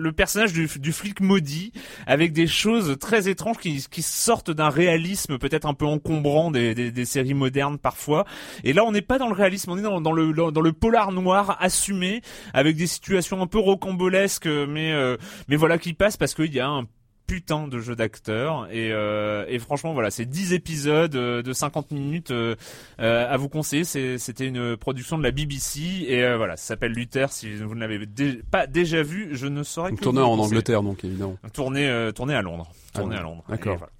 [0.00, 1.72] le personnage du, du flic maudit
[2.06, 6.74] avec des choses très étranges qui, qui sortent d'un réalisme peut-être un peu encombrant des,
[6.74, 8.24] des, des séries modernes parfois.
[8.64, 10.72] Et là, on n'est pas dans le réalisme, on est dans, dans le dans le
[10.72, 12.22] polar noir assumé
[12.54, 15.16] avec des situations un peu rocambolesques, mais euh,
[15.48, 16.86] mais voilà qui passe parce qu'il y a un
[17.30, 21.92] putain de jeu d'acteur et, euh, et franchement voilà c'est 10 épisodes euh, de 50
[21.92, 22.56] minutes euh,
[22.98, 27.30] à vous conseiller c'était une production de la BBC et euh, voilà ça s'appelle Luther
[27.30, 30.42] si vous ne l'avez dé- pas déjà vu je ne saurais que vous en conseiller.
[30.46, 31.36] Angleterre, donc évidemment.
[31.52, 33.76] tourné tourné à Londres Ah tourné bon, à Londres d'accord.
[33.78, 33.90] Voilà.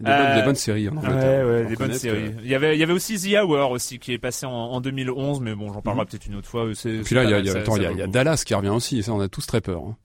[0.00, 1.46] Des, bonnes, des bonnes séries en Ouais, Angleterre.
[1.46, 2.34] ouais, Faut des bonnes reconnaître séries.
[2.36, 4.52] que- Il y avait, il y avait aussi The Hour aussi qui est passé en,
[4.52, 6.08] en 2011, mais bon, j'en parlerai Mhm.
[6.10, 6.66] peut-être une autre fois.
[6.70, 7.94] Puis là, il y a, il y a, ça- attends, ça il y a- vaut
[7.96, 9.82] il y a le Dallas qui revient aussi, et ça, on a tous très peur.
[9.82, 9.96] hein.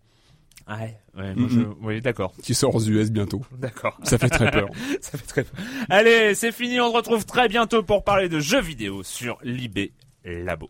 [0.66, 0.72] Coup.
[0.74, 3.42] Ouais, ouais, moi, je, oui, d'accord, Qui sort aux US bientôt.
[3.58, 3.98] d'accord.
[4.04, 4.70] Ça fait très peur.
[5.02, 5.64] ça fait très peur.
[5.90, 6.80] Allez, c'est fini.
[6.80, 9.92] On se retrouve très bientôt pour parler de jeux vidéo sur Libé
[10.24, 10.70] Labo.